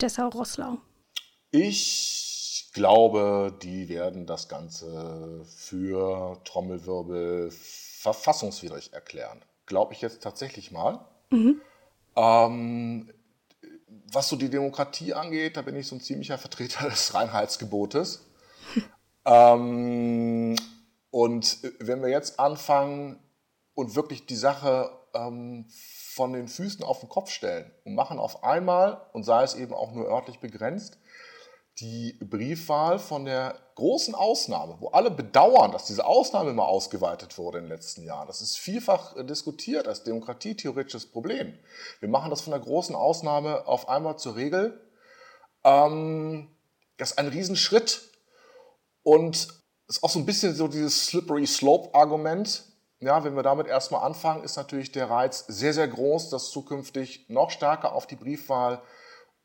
Dessau-Rosslau? 0.00 0.78
Ich 1.50 2.27
glaube, 2.78 3.58
die 3.60 3.88
werden 3.88 4.24
das 4.24 4.48
Ganze 4.48 5.44
für 5.44 6.38
Trommelwirbel 6.44 7.50
verfassungswidrig 7.50 8.92
erklären. 8.92 9.42
Glaube 9.66 9.94
ich 9.94 10.00
jetzt 10.00 10.22
tatsächlich 10.22 10.70
mal. 10.70 11.04
Mhm. 11.30 11.60
Ähm, 12.14 13.12
was 14.12 14.28
so 14.28 14.36
die 14.36 14.48
Demokratie 14.48 15.12
angeht, 15.12 15.56
da 15.56 15.62
bin 15.62 15.74
ich 15.74 15.88
so 15.88 15.96
ein 15.96 16.00
ziemlicher 16.00 16.38
Vertreter 16.38 16.88
des 16.88 17.14
Reinheitsgebotes. 17.14 18.24
ähm, 19.24 20.54
und 21.10 21.58
wenn 21.80 22.00
wir 22.00 22.10
jetzt 22.10 22.38
anfangen 22.38 23.18
und 23.74 23.96
wirklich 23.96 24.24
die 24.26 24.36
Sache 24.36 24.88
ähm, 25.14 25.66
von 26.14 26.32
den 26.32 26.46
Füßen 26.46 26.84
auf 26.84 27.00
den 27.00 27.08
Kopf 27.08 27.30
stellen 27.30 27.72
und 27.84 27.96
machen 27.96 28.20
auf 28.20 28.44
einmal, 28.44 29.00
und 29.12 29.24
sei 29.24 29.42
es 29.42 29.56
eben 29.56 29.74
auch 29.74 29.92
nur 29.92 30.06
örtlich 30.06 30.38
begrenzt, 30.38 30.98
die 31.80 32.18
Briefwahl 32.20 32.98
von 32.98 33.24
der 33.24 33.56
großen 33.76 34.14
Ausnahme, 34.14 34.76
wo 34.80 34.88
alle 34.88 35.10
bedauern, 35.10 35.70
dass 35.70 35.84
diese 35.84 36.04
Ausnahme 36.04 36.50
immer 36.50 36.66
ausgeweitet 36.66 37.38
wurde 37.38 37.58
in 37.58 37.64
den 37.64 37.70
letzten 37.70 38.02
Jahren. 38.02 38.26
Das 38.26 38.40
ist 38.40 38.58
vielfach 38.58 39.16
äh, 39.16 39.24
diskutiert 39.24 39.86
als 39.86 40.02
demokratietheoretisches 40.02 41.06
Problem. 41.06 41.56
Wir 42.00 42.08
machen 42.08 42.30
das 42.30 42.40
von 42.40 42.50
der 42.50 42.60
großen 42.60 42.96
Ausnahme 42.96 43.66
auf 43.66 43.88
einmal 43.88 44.18
zur 44.18 44.34
Regel. 44.34 44.80
Ähm, 45.62 46.48
das 46.96 47.12
ist 47.12 47.18
ein 47.18 47.28
Riesenschritt 47.28 48.10
und 49.04 49.48
ist 49.86 50.02
auch 50.02 50.10
so 50.10 50.18
ein 50.18 50.26
bisschen 50.26 50.54
so 50.54 50.66
dieses 50.66 51.06
Slippery 51.06 51.46
Slope-Argument. 51.46 52.64
Ja, 53.00 53.22
wenn 53.22 53.36
wir 53.36 53.44
damit 53.44 53.68
erstmal 53.68 54.02
anfangen, 54.02 54.42
ist 54.42 54.56
natürlich 54.56 54.90
der 54.90 55.08
Reiz 55.08 55.44
sehr, 55.46 55.72
sehr 55.72 55.86
groß, 55.86 56.30
dass 56.30 56.50
zukünftig 56.50 57.26
noch 57.28 57.50
stärker 57.50 57.92
auf 57.92 58.08
die 58.08 58.16
Briefwahl 58.16 58.82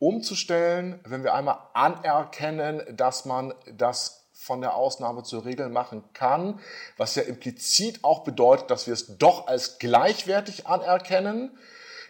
umzustellen, 0.03 0.99
wenn 1.05 1.23
wir 1.23 1.33
einmal 1.33 1.57
anerkennen, 1.73 2.81
dass 2.95 3.25
man 3.25 3.53
das 3.71 4.25
von 4.33 4.59
der 4.59 4.75
Ausnahme 4.75 5.23
zur 5.23 5.45
Regel 5.45 5.69
machen 5.69 6.03
kann, 6.13 6.59
was 6.97 7.15
ja 7.15 7.23
implizit 7.23 8.03
auch 8.03 8.25
bedeutet, 8.25 8.69
dass 8.69 8.87
wir 8.87 8.93
es 8.93 9.17
doch 9.17 9.47
als 9.47 9.79
gleichwertig 9.79 10.67
anerkennen. 10.67 11.57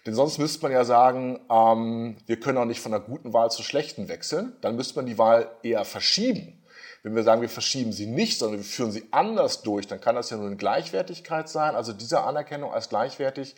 Denn 0.08 0.15
sonst 0.15 0.39
müsste 0.39 0.63
man 0.63 0.71
ja 0.71 0.84
sagen, 0.84 1.39
ähm, 1.49 2.17
wir 2.25 2.39
können 2.39 2.58
auch 2.58 2.65
nicht 2.65 2.82
von 2.82 2.93
einer 2.93 3.03
guten 3.03 3.32
Wahl 3.32 3.51
zur 3.51 3.63
schlechten 3.63 4.10
wechseln. 4.10 4.53
Dann 4.62 4.75
müsste 4.75 4.95
man 4.95 5.06
die 5.06 5.19
Wahl 5.19 5.49
eher 5.62 5.86
verschieben. 5.86 6.63
Wenn 7.03 7.15
wir 7.15 7.23
sagen, 7.23 7.41
wir 7.41 7.49
verschieben 7.49 7.91
sie 7.91 8.08
nicht, 8.08 8.39
sondern 8.39 8.60
wir 8.60 8.65
führen 8.65 8.91
sie 8.91 9.08
anders 9.12 9.62
durch, 9.62 9.88
dann 9.88 10.01
kann 10.01 10.15
das 10.15 10.29
ja 10.29 10.38
nur 10.38 10.47
eine 10.47 10.56
Gleichwertigkeit 10.56 11.47
sein. 11.47 11.75
Also 11.75 11.93
diese 11.93 12.21
Anerkennung 12.21 12.73
als 12.73 12.89
gleichwertig 12.89 13.56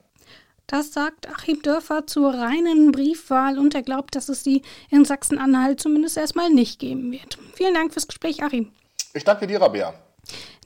Das 0.67 0.93
sagt 0.93 1.27
Achim 1.27 1.61
Dörfer 1.61 2.07
zur 2.07 2.33
reinen 2.33 2.93
Briefwahl 2.93 3.59
und 3.59 3.75
er 3.75 3.81
glaubt, 3.81 4.15
dass 4.15 4.29
es 4.29 4.43
die 4.43 4.61
in 4.89 5.03
Sachsen-Anhalt 5.03 5.81
zumindest 5.81 6.15
erstmal 6.15 6.49
nicht 6.49 6.79
geben 6.79 7.11
wird. 7.11 7.37
Vielen 7.55 7.73
Dank 7.73 7.91
fürs 7.91 8.07
Gespräch, 8.07 8.41
Achim. 8.41 8.71
Ich 9.13 9.25
danke 9.25 9.47
dir, 9.47 9.59
Rabea. 9.59 9.93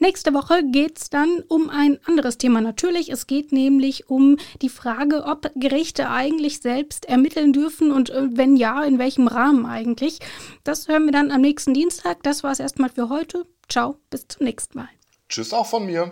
Nächste 0.01 0.33
Woche 0.33 0.61
geht 0.61 0.99
es 0.99 1.09
dann 1.09 1.41
um 1.47 1.69
ein 1.69 1.99
anderes 2.05 2.37
Thema 2.37 2.59
natürlich. 2.59 3.09
Es 3.09 3.27
geht 3.27 3.53
nämlich 3.53 4.09
um 4.09 4.35
die 4.61 4.67
Frage, 4.67 5.23
ob 5.23 5.49
Gerichte 5.55 6.09
eigentlich 6.09 6.59
selbst 6.59 7.05
ermitteln 7.05 7.53
dürfen 7.53 7.91
und 7.93 8.09
äh, 8.09 8.27
wenn 8.31 8.57
ja, 8.57 8.83
in 8.83 8.99
welchem 8.99 9.27
Rahmen 9.27 9.65
eigentlich. 9.65 10.19
Das 10.65 10.89
hören 10.89 11.05
wir 11.05 11.13
dann 11.13 11.31
am 11.31 11.39
nächsten 11.39 11.73
Dienstag. 11.73 12.23
Das 12.23 12.43
war 12.43 12.51
es 12.51 12.59
erstmal 12.59 12.89
für 12.89 13.07
heute. 13.07 13.45
Ciao, 13.69 13.95
bis 14.09 14.27
zum 14.27 14.45
nächsten 14.45 14.77
Mal. 14.79 14.89
Tschüss 15.29 15.53
auch 15.53 15.65
von 15.65 15.85
mir. 15.85 16.11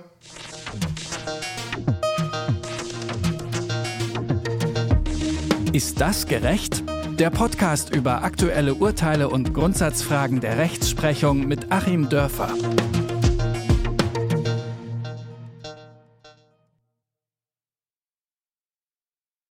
Ist 5.73 5.99
das 5.99 6.25
gerecht? 6.25 6.83
Der 7.19 7.29
Podcast 7.31 7.93
über 7.93 8.23
aktuelle 8.23 8.75
Urteile 8.75 9.27
und 9.27 9.53
Grundsatzfragen 9.53 10.39
der 10.39 10.57
Rechtsprechung 10.57 11.47
mit 11.47 11.71
Achim 11.71 12.09
Dörfer. 12.09 12.55